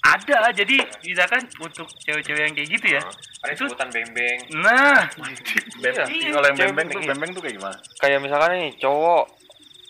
ada. 0.03 0.49
Jadi 0.51 0.75
misalkan 1.03 1.41
untuk 1.57 1.85
cewek-cewek 1.99 2.41
yang 2.41 2.53
kayak 2.53 2.69
gitu 2.71 2.87
ya. 2.91 3.01
ada 3.41 3.51
Itu- 3.51 3.65
sebutan 3.67 3.89
bembeng 3.89 4.37
Nah, 4.55 5.01
Bem- 5.81 5.97
Iya, 6.07 6.29
kalau 6.31 6.47
yang 6.47 6.59
bembeng 6.59 6.87
tuh 6.89 6.99
iya. 6.99 7.09
bembeng 7.09 7.31
tuh 7.31 7.41
kayak 7.41 7.55
gimana? 7.57 7.77
kayak 7.97 8.19
misalkan 8.19 8.49
nih 8.53 8.69
cowok 8.77 9.23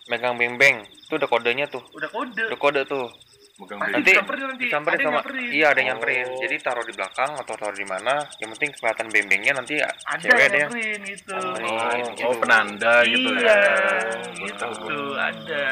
megang 0.07 0.35
bembeng 0.35 0.75
itu 0.83 1.13
udah 1.13 1.27
kodenya 1.27 1.65
tuh 1.65 1.83
udah 1.89 2.07
kode. 2.07 2.43
udah 2.45 2.59
kode 2.59 2.83
tuh 2.85 3.07
Pasti 3.61 3.77
nanti 3.77 4.09
disamperin 4.09 4.45
nanti. 4.47 4.63
disamperin 4.65 4.89
Ada 4.89 4.97
yang 4.97 5.05
sama 5.05 5.19
nyamperin. 5.21 5.49
iya 5.51 5.65
ada 5.67 5.77
yang 5.77 5.89
nyamperin 5.93 6.25
Oh. 6.25 6.39
jadi 6.41 6.55
taruh 6.57 6.81
di 6.81 6.93
belakang 6.93 7.31
atau 7.35 7.53
taruh 7.53 7.75
di 7.75 7.85
mana 7.85 8.13
yang 8.35 8.49
penting 8.51 8.69
kelihatan 8.73 9.07
bembengnya 9.07 9.51
nanti 9.53 9.73
ada 9.77 10.17
cewek 10.17 10.33
yang 10.33 10.41
ada 10.41 10.57
yang 10.57 10.61
nyamperin 10.65 10.99
gitu. 11.05 11.31
Oh, 11.31 11.53
Oh, 11.61 11.91
gitu. 11.93 12.23
oh 12.25 12.35
penanda 12.37 12.93
gitu 13.05 13.29
iya, 13.31 13.53
ya. 13.53 13.59
gitu 14.33 14.65
Oh, 14.65 14.73
tuh 14.81 15.13
ada. 15.13 15.65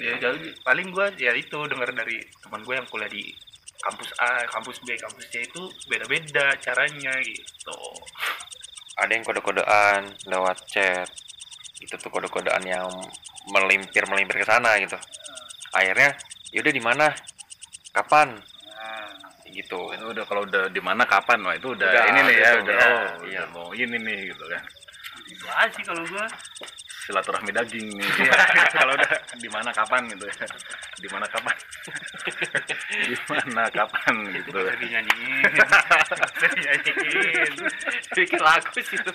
Ya, 0.00 0.14
jadi 0.18 0.50
paling 0.64 0.90
gua 0.90 1.12
ya 1.14 1.30
itu 1.36 1.58
dengar 1.70 1.90
dari 1.94 2.18
teman 2.42 2.62
gue 2.64 2.74
yang 2.74 2.88
kuliah 2.88 3.10
di 3.10 3.22
kampus 3.84 4.10
A, 4.16 4.48
kampus 4.48 4.80
B, 4.82 4.96
kampus 4.96 5.24
C 5.28 5.44
itu 5.44 5.62
beda-beda 5.90 6.56
caranya 6.58 7.12
gitu. 7.20 7.78
ada 8.94 9.10
yang 9.10 9.26
kode-kodean 9.26 10.06
lewat 10.30 10.58
chat. 10.70 11.10
Itu 11.82 11.98
tuh 11.98 12.14
kode-kodean 12.14 12.62
yang 12.62 12.86
melimpir 13.50 14.06
melimpir 14.06 14.40
ke 14.40 14.46
sana 14.46 14.78
gitu. 14.78 14.94
Akhirnya 15.74 16.14
yaudah 16.54 16.72
di 16.72 16.82
mana? 16.82 17.10
Kapan? 17.90 18.38
Gitu. 19.54 19.78
Oh, 19.78 19.94
itu 19.94 20.06
udah 20.10 20.24
kalau 20.26 20.42
udah 20.46 20.66
di 20.70 20.82
mana 20.82 21.06
kapan? 21.06 21.38
Wah 21.46 21.54
itu 21.54 21.70
udah, 21.70 21.86
Udah, 21.86 22.04
ini 22.10 22.20
nih 22.26 22.36
ya 22.42 22.50
gitu, 22.58 22.62
udah 22.66 22.74
ya, 22.74 22.86
oh 22.90 23.06
iya. 23.26 23.38
udah 23.38 23.46
mau 23.54 23.68
ini 23.70 23.96
nih 24.02 24.18
gitu 24.34 24.44
kan. 24.50 24.62
Itu 25.30 25.46
aja 25.46 25.70
sih 25.70 25.84
kalau 25.86 26.02
gua. 26.10 26.26
Silaturahmi 27.04 27.52
daging 27.52 27.88
nih 27.92 28.08
kalau 28.80 28.96
udah 28.96 29.12
di 29.36 29.48
mana 29.52 29.70
kapan 29.70 30.02
gitu 30.08 30.24
ya 30.24 30.46
di 30.96 31.08
mana 31.12 31.26
kapan 31.28 31.56
di 33.12 33.16
mana 33.28 33.64
kapan 33.68 34.14
gitu 34.32 34.58
dinyanyiin. 34.80 35.44
Bisa 35.52 36.46
dinyanyiin. 36.48 37.52
bikin 38.16 38.40
lagu 38.40 38.68
sih 38.72 38.96
itu 38.96 39.12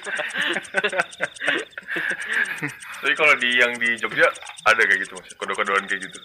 Tapi 2.99 3.13
kalau 3.15 3.33
di 3.41 3.49
yang 3.57 3.71
di 3.79 3.89
Jogja 3.97 4.27
ada 4.67 4.81
kayak 4.85 4.99
gitu 5.01 5.13
mas, 5.17 5.31
kode-kodean 5.39 5.83
kayak 5.89 6.01
gitu. 6.05 6.17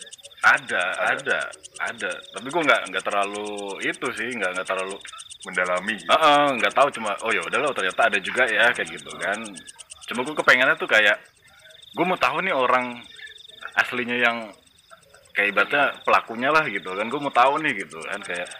ada 0.45 0.83
ada 1.17 1.39
ada 1.81 2.11
tapi 2.37 2.47
gue 2.53 2.63
nggak 2.69 2.83
nggak 2.93 3.05
terlalu 3.09 3.49
itu 3.81 4.07
sih 4.13 4.29
nggak 4.37 4.51
nggak 4.61 4.69
terlalu 4.69 4.97
Mendalami. 5.45 5.97
gitu. 5.97 6.09
Heeh, 6.13 6.45
nggak 6.61 6.73
tahu 6.77 6.89
cuma 7.01 7.17
oh 7.25 7.33
ya 7.33 7.41
udah 7.41 7.59
lo 7.65 7.73
ternyata 7.73 8.13
ada 8.13 8.19
juga 8.21 8.45
ya 8.45 8.69
kayak 8.73 8.89
gitu 8.93 9.09
kan 9.17 9.41
cuma 10.05 10.21
gue 10.21 10.37
kepengennya 10.37 10.77
tuh 10.77 10.85
kayak 10.85 11.17
gue 11.95 12.05
mau 12.05 12.19
tahu 12.19 12.43
nih 12.43 12.55
orang 12.55 12.99
aslinya 13.79 14.19
yang 14.19 14.51
kayak 15.35 15.55
ibaratnya 15.55 15.95
pelakunya 16.03 16.51
lah 16.51 16.67
gitu 16.67 16.91
kan. 16.95 17.07
Gue 17.07 17.21
mau 17.23 17.31
tahu 17.31 17.63
nih 17.63 17.87
gitu 17.87 17.99
kan 18.03 18.21
kayak 18.23 18.51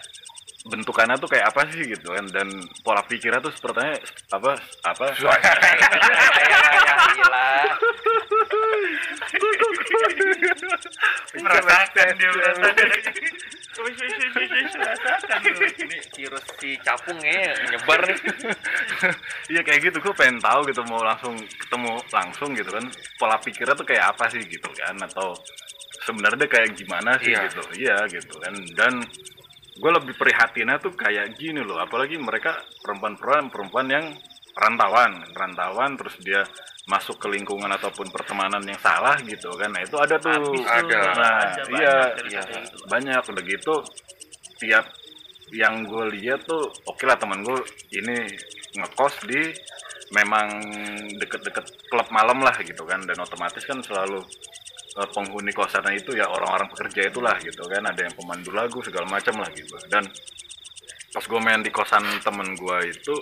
bentukannya 0.65 1.15
tuh 1.21 1.29
kayak 1.29 1.51
apa 1.51 1.67
sih 1.71 1.83
gitu 1.83 2.15
kan. 2.15 2.25
Dan 2.31 2.47
pola 2.83 3.03
pikirnya 3.03 3.43
tuh 3.43 3.51
sepertinya 3.51 3.95
apa 4.31 4.55
apa? 4.87 5.05
Ya 5.19 6.95
gila 7.11 7.49
Merasakan 11.35 12.15
dia 12.15 12.29
merasakan. 12.31 12.87
Ini 14.55 15.99
virus 16.15 16.45
si 16.59 16.69
capungnya 16.79 17.51
nyebar 17.71 17.99
nih. 18.07 18.17
Iya 19.51 19.61
kayak 19.61 19.79
gitu, 19.91 19.97
gue 20.01 20.13
pengen 20.15 20.39
tahu 20.39 20.65
gitu 20.71 20.81
mau 20.87 21.03
langsung 21.03 21.35
ketemu 21.35 21.91
langsung 22.09 22.49
gitu 22.55 22.69
kan. 22.71 22.85
Pola 23.19 23.37
pikirnya 23.39 23.75
tuh 23.75 23.87
kayak 23.87 24.15
apa 24.15 24.25
sih 24.31 24.41
gitu 24.47 24.69
kan? 24.73 24.95
Atau 25.03 25.35
sebenarnya 26.05 26.47
kayak 26.47 26.77
gimana 26.77 27.17
sih 27.19 27.33
Iya. 27.33 27.49
gitu, 27.49 27.61
iya 27.81 27.97
gitu 28.07 28.35
kan. 28.39 28.53
Dan 28.77 28.93
gue 29.75 29.91
lebih 29.91 30.15
prihatinnya 30.15 30.79
tuh 30.79 30.95
kayak 30.95 31.35
gini 31.35 31.59
loh, 31.59 31.81
apalagi 31.83 32.15
mereka 32.15 32.55
perempuan-perempuan 32.79 33.51
perempuan 33.51 33.87
yang 33.91 34.05
rantauan, 34.55 35.11
rantauan 35.35 35.99
terus 35.99 36.15
dia 36.23 36.41
masuk 36.87 37.17
ke 37.17 37.27
lingkungan 37.33 37.67
ataupun 37.67 38.07
pertemanan 38.13 38.61
yang 38.63 38.77
salah 38.79 39.17
gitu 39.25 39.49
kan, 39.57 39.73
nah 39.73 39.81
itu 39.81 39.97
ada 39.97 40.15
tuh, 40.21 40.31
Habis 40.31 40.61
tuh, 40.61 40.69
Ada. 40.69 40.99
nah 41.17 41.37
ada 41.49 41.63
iya. 41.73 41.95
banyak 41.97 42.09
cerita 42.21 42.39
iya. 42.39 42.61
gitu. 42.61 42.77
banyak. 42.87 43.21
Udah 43.25 43.43
gitu 43.43 43.75
tiap 44.65 44.85
yang 45.53 45.85
gue 45.85 46.05
lihat 46.17 46.41
tuh 46.49 46.73
oke 46.89 47.05
lah 47.05 47.13
teman 47.21 47.45
gue 47.45 47.61
ini 47.93 48.17
ngekos 48.73 49.15
di 49.29 49.53
memang 50.13 50.61
deket-deket 51.17 51.65
klub 51.89 52.07
malam 52.09 52.41
lah 52.41 52.53
gitu 52.61 52.81
kan. 52.85 53.01
Dan 53.05 53.17
otomatis 53.21 53.61
kan 53.65 53.77
selalu 53.81 54.21
eh, 54.97 55.09
penghuni 55.13 55.53
kosannya 55.53 55.97
itu 55.97 56.17
ya 56.17 56.25
orang-orang 56.29 56.69
pekerja 56.73 57.09
itulah 57.09 57.37
gitu 57.41 57.63
kan. 57.65 57.83
Ada 57.85 58.09
yang 58.09 58.15
pemandu 58.17 58.51
lagu 58.53 58.81
segala 58.81 59.05
macam 59.09 59.41
lah 59.41 59.49
gitu. 59.53 59.77
Dan 59.89 60.05
pas 61.13 61.23
gue 61.23 61.39
main 61.39 61.61
di 61.63 61.71
kosan 61.71 62.03
temen 62.21 62.57
gue 62.57 62.77
itu 62.91 63.15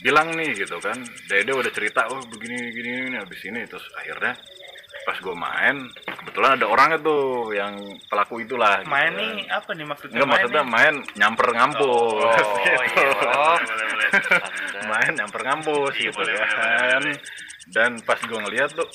bilang 0.00 0.32
nih 0.32 0.56
gitu 0.56 0.80
kan 0.80 0.96
Dede 1.28 1.52
udah 1.52 1.68
cerita 1.72 2.08
oh 2.08 2.20
begini 2.28 2.56
begini 2.70 2.90
ini 3.14 3.16
habis 3.18 3.40
ini. 3.46 3.60
Terus 3.66 3.86
akhirnya 3.98 4.34
pas 5.10 5.18
gue 5.18 5.34
main 5.34 5.76
kebetulan 6.06 6.50
ada 6.54 6.66
orangnya 6.66 6.98
tuh 7.00 7.22
yang 7.50 7.74
pelaku 8.06 8.38
itulah 8.40 8.78
gitu 8.78 8.86
Main 8.88 9.10
kan. 9.10 9.18
nih 9.18 9.32
apa 9.50 9.70
nih 9.74 9.82
maksudnya? 9.84 10.14
Enggak 10.14 10.28
maksudnya 10.30 10.62
nih? 10.62 10.70
main 10.70 10.94
nyamper 11.16 11.48
ngampus 11.50 11.82
Oh, 11.82 12.30
gitu. 12.30 12.46
iya, 12.62 12.76
boleh, 13.10 13.34
Oh. 13.34 13.56
boleh, 13.58 13.86
boleh. 13.90 14.08
Anda. 14.08 14.86
main 14.94 15.10
nyamper 15.12 15.40
ngampus 15.42 15.92
Iya, 15.92 16.02
gitu 16.06 16.16
boleh, 16.16 16.34
kan 16.36 16.46
boleh, 16.46 16.94
boleh. 16.94 17.16
dan 17.68 17.90
pas 18.00 18.18
gue 18.20 18.38
ngeliat 18.40 18.70
tuh 18.70 18.86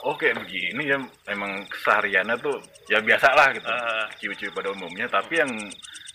oh 0.00 0.14
kayak 0.14 0.38
begini 0.40 0.82
ya 0.84 0.98
emang 1.26 1.50
kesehariannya 1.66 2.36
tuh 2.36 2.56
ya 2.86 2.98
biasa 2.98 3.28
lah 3.32 3.48
gitu 3.50 3.66
Ah. 3.66 4.06
ciwi-ciwi 4.16 4.50
pada 4.52 4.70
umumnya 4.70 5.06
tapi 5.06 5.34
yang 5.36 5.50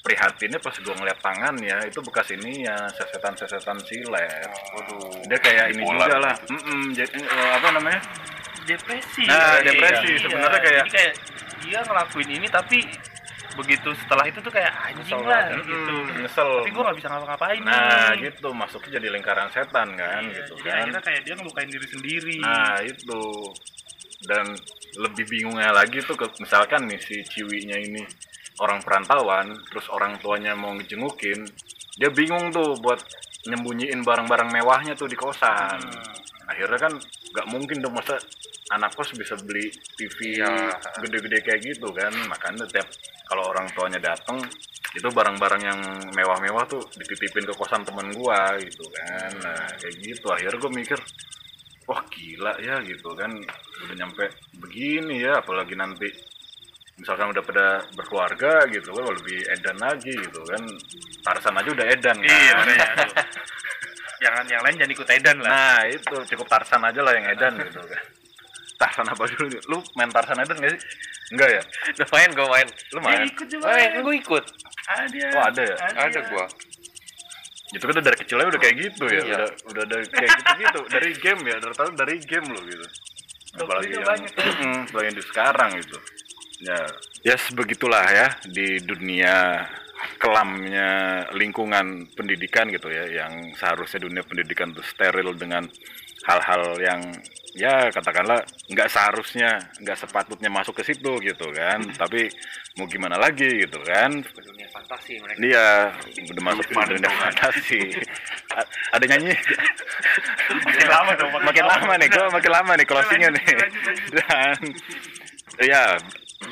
prihatinnya 0.02 0.58
pas 0.58 0.74
gue 0.74 0.92
ngeliat 0.92 1.20
tangan 1.20 1.56
ya 1.62 1.78
itu 1.84 2.00
bekas 2.02 2.32
ini 2.32 2.64
ya 2.64 2.74
sesetan-sesetan 2.90 3.78
silet 3.82 4.48
Waduh. 4.72 5.14
dia 5.24 5.38
kayak 5.38 5.66
ini 5.72 5.84
juga 5.84 6.18
lah 6.18 6.36
gitu. 6.38 6.52
Mm-mm, 6.52 6.82
jadi 6.92 7.20
eh, 7.20 7.52
apa 7.54 7.68
namanya 7.72 8.02
depresi. 8.64 9.24
Nah, 9.26 9.58
Iya, 9.58 9.66
depresi. 9.66 10.08
iya. 10.10 10.20
Sebenarnya 10.20 10.60
kayak- 10.60 10.80
Jadi 10.80 10.92
kayak 10.92 11.14
dia 11.62 11.80
ngelakuin 11.82 12.30
ini 12.32 12.48
tapi 12.48 12.78
begitu 13.52 13.90
setelah 13.98 14.24
itu 14.24 14.40
tuh 14.40 14.48
kayak 14.50 14.72
anjing 14.82 15.12
Nyesel 15.12 15.22
lah 15.22 15.44
banget. 15.44 15.60
gitu. 15.60 15.76
Mm, 15.92 16.08
nyesel 16.18 16.52
Tapi 16.58 16.72
gue 16.72 16.84
gak 16.84 16.98
bisa 16.98 17.08
ngapa-ngapain 17.10 17.62
nah 17.62 17.76
nih. 18.10 18.24
gitu 18.24 18.48
masuknya 18.52 18.92
jadi 18.96 19.08
lingkaran 19.12 19.50
setan 19.52 19.88
kan 19.94 20.24
Iya, 20.24 20.36
gitu 20.40 20.54
jadi 20.56 20.64
kan 20.64 20.80
akhirnya 20.80 21.02
kayak 21.04 21.22
dia 21.22 21.34
ngelukain 21.36 21.70
diri 21.70 21.84
sendiri. 21.86 22.36
Nah 22.40 22.80
itu 22.82 23.22
dan 24.24 24.46
lebih 24.96 25.26
bingungnya 25.26 25.72
lagi 25.72 26.00
tuh 26.00 26.16
ke- 26.16 26.32
misalkan 26.38 26.88
nih 26.88 26.98
si 26.98 27.20
ciwinya 27.26 27.76
ini 27.76 28.04
orang 28.58 28.80
perantauan, 28.80 29.52
terus 29.68 29.90
orang 29.90 30.16
tuanya 30.18 30.54
mau 30.54 30.72
ngejengukin, 30.72 31.42
dia 31.98 32.10
bingung 32.10 32.50
tuh 32.50 32.78
buat 32.78 33.02
nyembunyiin 33.44 34.00
barang-barang 34.00 34.48
mewahnya 34.50 34.94
tuh 34.94 35.10
di 35.10 35.18
kosan. 35.18 35.82
Hmm. 35.82 36.48
Akhirnya 36.48 36.78
kan 36.80 36.94
nggak 37.32 37.48
mungkin 37.48 37.82
dong 37.82 37.96
masa 37.96 38.16
anak 38.72 38.96
kos 38.96 39.12
bisa 39.14 39.36
beli 39.44 39.68
TV 40.00 40.40
Iya. 40.40 40.72
gede-gede 41.04 41.40
kayak 41.44 41.62
gitu 41.62 41.88
kan, 41.92 42.12
makanya 42.32 42.64
tiap 42.72 42.88
kalau 43.28 43.48
orang 43.48 43.68
tuanya 43.76 44.00
datang 44.00 44.40
itu 44.92 45.08
barang-barang 45.08 45.62
yang 45.64 45.80
mewah-mewah 46.12 46.68
tuh 46.68 46.84
dititipin 47.00 47.48
ke 47.48 47.54
kosan 47.56 47.80
temen 47.88 48.12
gua 48.12 48.60
gitu 48.60 48.84
kan. 48.92 49.32
Nah 49.40 49.64
kayak 49.80 49.96
gitu. 50.04 50.28
Akhirnya 50.28 50.60
gue 50.60 50.72
mikir 50.84 51.00
wah 51.88 52.04
gila 52.12 52.54
ya 52.60 52.76
gitu 52.84 53.08
kan. 53.16 53.32
Udah 53.88 53.96
nyampe 53.96 54.28
begini 54.60 55.24
ya 55.24 55.40
apalagi 55.40 55.80
nanti 55.80 56.12
misalkan 57.00 57.32
udah 57.32 57.40
pada 57.40 57.68
berkeluarga 57.96 58.68
gitu 58.68 58.92
kan 58.92 59.06
lebih 59.16 59.40
edan 59.48 59.78
lagi 59.80 60.12
gitu 60.12 60.42
kan. 60.44 60.62
Tarsan 61.24 61.56
aja 61.56 61.70
udah 61.72 61.88
edan 61.88 62.18
kan. 62.20 62.28
Iya, 62.28 62.54
makanya 62.60 62.88
tuh. 63.08 63.16
Jangan 64.28 64.46
yang 64.54 64.62
lain 64.62 64.76
jangan 64.78 64.94
ikut 64.94 65.10
edan 65.10 65.38
lah. 65.42 65.50
nah 65.50 65.82
itu. 65.88 66.16
Cukup 66.36 66.46
Tarsan 66.52 66.84
aja 66.84 67.00
lah 67.00 67.14
yang 67.16 67.26
edan 67.32 67.54
gitu 67.64 67.80
kan 67.80 68.21
Tarsan 68.82 69.06
apa 69.06 69.24
dulu 69.30 69.46
nih? 69.48 69.62
lu 69.70 69.78
main 69.94 70.10
Tarsan 70.10 70.42
edan 70.42 70.58
gak 70.58 70.72
sih 70.74 70.82
enggak 71.32 71.50
ya 71.54 71.62
Udah 71.94 72.08
main 72.10 72.30
gue 72.32 72.48
main. 72.50 72.68
lu 72.92 73.00
main 73.00 73.20
ikut 73.24 73.48
juga. 73.48 73.66
Main, 73.70 73.90
gue 74.02 74.16
ikut. 74.18 74.44
Ada. 74.90 75.26
Oh, 75.32 75.44
ada 75.46 75.62
ya? 75.64 75.76
Ada 76.02 76.20
gua. 76.28 76.46
itu 77.72 77.86
kan 77.88 78.04
dari 78.04 78.18
kecilnya 78.20 78.52
udah 78.52 78.60
kayak 78.60 78.76
gitu 78.84 79.04
ya 79.08 79.22
Iya. 79.24 79.24
udah 79.32 79.48
udah 79.72 79.84
ada 79.88 79.98
kayak 80.04 80.30
gitu 80.34 80.52
gitu 80.60 80.80
dari 80.92 81.10
game 81.16 81.42
ya 81.46 81.56
dari 81.56 81.72
tahun 81.72 81.94
dari 81.96 82.16
game 82.20 82.48
loh 82.52 82.64
gitu 82.68 82.86
apalagi 83.56 83.96
yang 83.96 84.04
banyak 84.04 84.28
ya. 84.36 84.44
Apalagi 84.84 85.08
yang 85.08 85.16
di 85.16 85.24
sekarang 85.24 85.70
gitu 85.80 85.98
ya 86.62 86.78
ya 87.24 87.36
sebegitulah 87.40 88.04
ya 88.06 88.28
di 88.44 88.76
dunia 88.84 89.64
kelamnya 90.18 90.90
lingkungan 91.32 92.12
pendidikan 92.12 92.68
gitu 92.68 92.92
ya 92.92 93.08
yang 93.08 93.56
seharusnya 93.56 94.04
dunia 94.04 94.22
pendidikan 94.22 94.76
itu 94.76 94.84
steril 94.84 95.32
dengan 95.34 95.64
hal-hal 96.26 96.78
yang 96.82 97.02
ya 97.52 97.92
katakanlah 97.92 98.40
nggak 98.72 98.88
seharusnya 98.88 99.60
nggak 99.84 99.98
sepatutnya 100.00 100.48
masuk 100.48 100.80
ke 100.80 100.84
situ 100.94 101.12
gitu 101.20 101.48
kan. 101.52 101.84
Tapi 101.96 102.32
mau 102.80 102.88
gimana 102.88 103.20
lagi 103.20 103.48
gitu 103.68 103.80
kan. 103.84 104.24
Dunia 104.24 104.68
fantasi 104.72 105.20
mereka. 105.20 105.40
dia 105.44 105.66
udah 106.32 106.44
masuk 106.44 106.66
ke 106.68 106.74
dunia 106.96 107.12
fantasi. 107.12 107.82
Ada 108.96 109.06
nyanyi? 109.08 109.36
Makin 110.64 110.88
lama 110.88 111.12
dong, 111.20 111.32
makin 111.44 111.66
lama. 111.68 111.94
nih 112.00 112.08
gua 112.12 112.28
makin 112.32 112.52
lama 112.52 112.72
nih 112.80 112.88
closingnya 112.88 113.30
nih. 113.36 113.48
dan 114.16 114.60
ya 115.60 115.84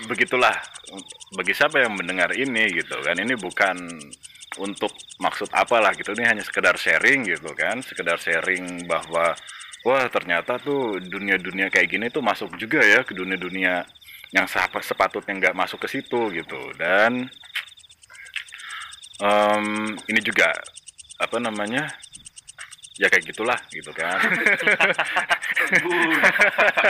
begitulah. 0.08 0.56
Bagi 1.38 1.54
siapa 1.54 1.86
yang 1.86 1.94
mendengar 1.96 2.34
ini 2.34 2.68
gitu 2.74 2.98
kan. 3.06 3.16
Ini 3.16 3.38
bukan 3.38 3.78
untuk 4.60 4.92
maksud 5.22 5.48
apalah 5.54 5.94
gitu. 5.96 6.12
Ini 6.18 6.26
hanya 6.26 6.44
sekedar 6.44 6.76
sharing 6.76 7.24
gitu 7.30 7.54
kan. 7.54 7.80
Sekedar 7.86 8.18
sharing 8.18 8.90
bahwa 8.90 9.38
wah 9.88 10.06
ternyata 10.12 10.60
tuh 10.60 11.00
dunia-dunia 11.00 11.72
kayak 11.72 11.88
gini 11.90 12.06
tuh 12.12 12.24
masuk 12.24 12.56
juga 12.60 12.84
ya 12.84 13.04
ke 13.04 13.16
dunia-dunia 13.16 13.86
yang 14.36 14.46
sep- 14.46 14.84
sepatutnya 14.86 15.34
nggak 15.40 15.58
masuk 15.58 15.82
ke 15.84 15.88
situ 15.90 16.30
gitu 16.36 16.62
dan 16.78 17.26
em, 19.20 19.66
ini 20.08 20.20
juga 20.22 20.54
apa 21.20 21.38
namanya 21.40 21.88
ya 23.00 23.08
kayak 23.08 23.26
gitulah 23.32 23.60
gitu 23.72 23.92
kan 23.96 24.20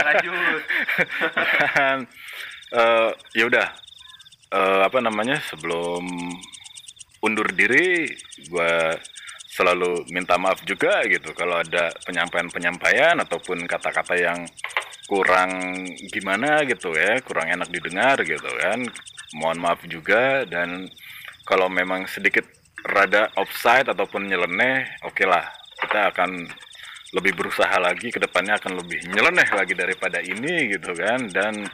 Lanjut. 0.06 0.62
Eh, 2.70 3.10
ya 3.34 3.44
udah 3.50 3.66
Eh, 4.50 4.80
apa 4.82 4.98
namanya 4.98 5.38
sebelum 5.46 6.10
undur 7.22 7.46
diri 7.54 8.10
gua 8.50 8.98
selalu 9.50 10.06
minta 10.14 10.38
maaf 10.38 10.62
juga 10.62 11.02
gitu. 11.10 11.34
Kalau 11.34 11.58
ada 11.58 11.90
penyampaian-penyampaian 12.06 13.18
ataupun 13.18 13.66
kata-kata 13.66 14.14
yang 14.14 14.38
kurang 15.10 15.50
gimana 16.14 16.62
gitu 16.70 16.94
ya 16.94 17.18
kurang 17.26 17.50
enak 17.50 17.66
didengar 17.74 18.22
gitu 18.22 18.46
kan 18.62 18.86
mohon 19.34 19.58
maaf 19.58 19.82
juga. 19.90 20.46
Dan 20.46 20.86
kalau 21.42 21.66
memang 21.66 22.06
sedikit 22.06 22.46
rada 22.86 23.28
offside 23.34 23.90
ataupun 23.90 24.30
nyeleneh 24.30 24.86
oke 25.02 25.26
lah. 25.26 25.44
Kita 25.80 26.12
akan 26.12 26.46
lebih 27.10 27.34
berusaha 27.34 27.74
lagi 27.82 28.12
ke 28.14 28.22
depannya 28.22 28.54
akan 28.60 28.78
lebih 28.78 29.02
nyeleneh 29.10 29.48
lagi 29.50 29.74
daripada 29.74 30.22
ini 30.22 30.70
gitu 30.70 30.94
kan. 30.94 31.26
Dan 31.26 31.66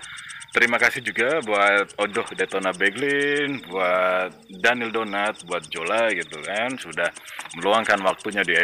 terima 0.57 0.81
kasih 0.81 1.05
juga 1.05 1.45
buat 1.45 1.92
Odoh 2.01 2.25
Daytona 2.33 2.73
Beglin 2.73 3.61
buat 3.69 4.33
Daniel 4.49 4.88
Donat 4.88 5.45
buat 5.45 5.69
Jola 5.69 6.09
gitu 6.16 6.40
kan. 6.40 6.73
Sudah 6.81 7.12
meluangkan 7.61 8.01
waktunya 8.01 8.40
di 8.40 8.57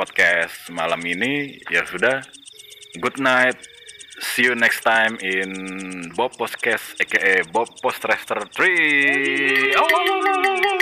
podcast 0.00 0.72
malam 0.72 1.04
ini. 1.04 1.60
Ya 1.68 1.84
sudah 1.84 2.24
good 3.04 3.20
night. 3.20 3.60
See 4.16 4.48
you 4.48 4.56
next 4.56 4.80
time 4.80 5.20
in 5.20 5.52
Bob 6.16 6.32
Podcast 6.40 6.96
aka 6.96 7.44
Bob 7.52 7.68
Post 7.84 8.00
Raster 8.08 8.40
3 8.48 9.76
oh, 9.76 9.84
oh, 9.84 9.92
oh, 9.92 10.20
oh, 10.24 10.40
oh, 10.40 10.80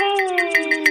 oh. 0.79 0.84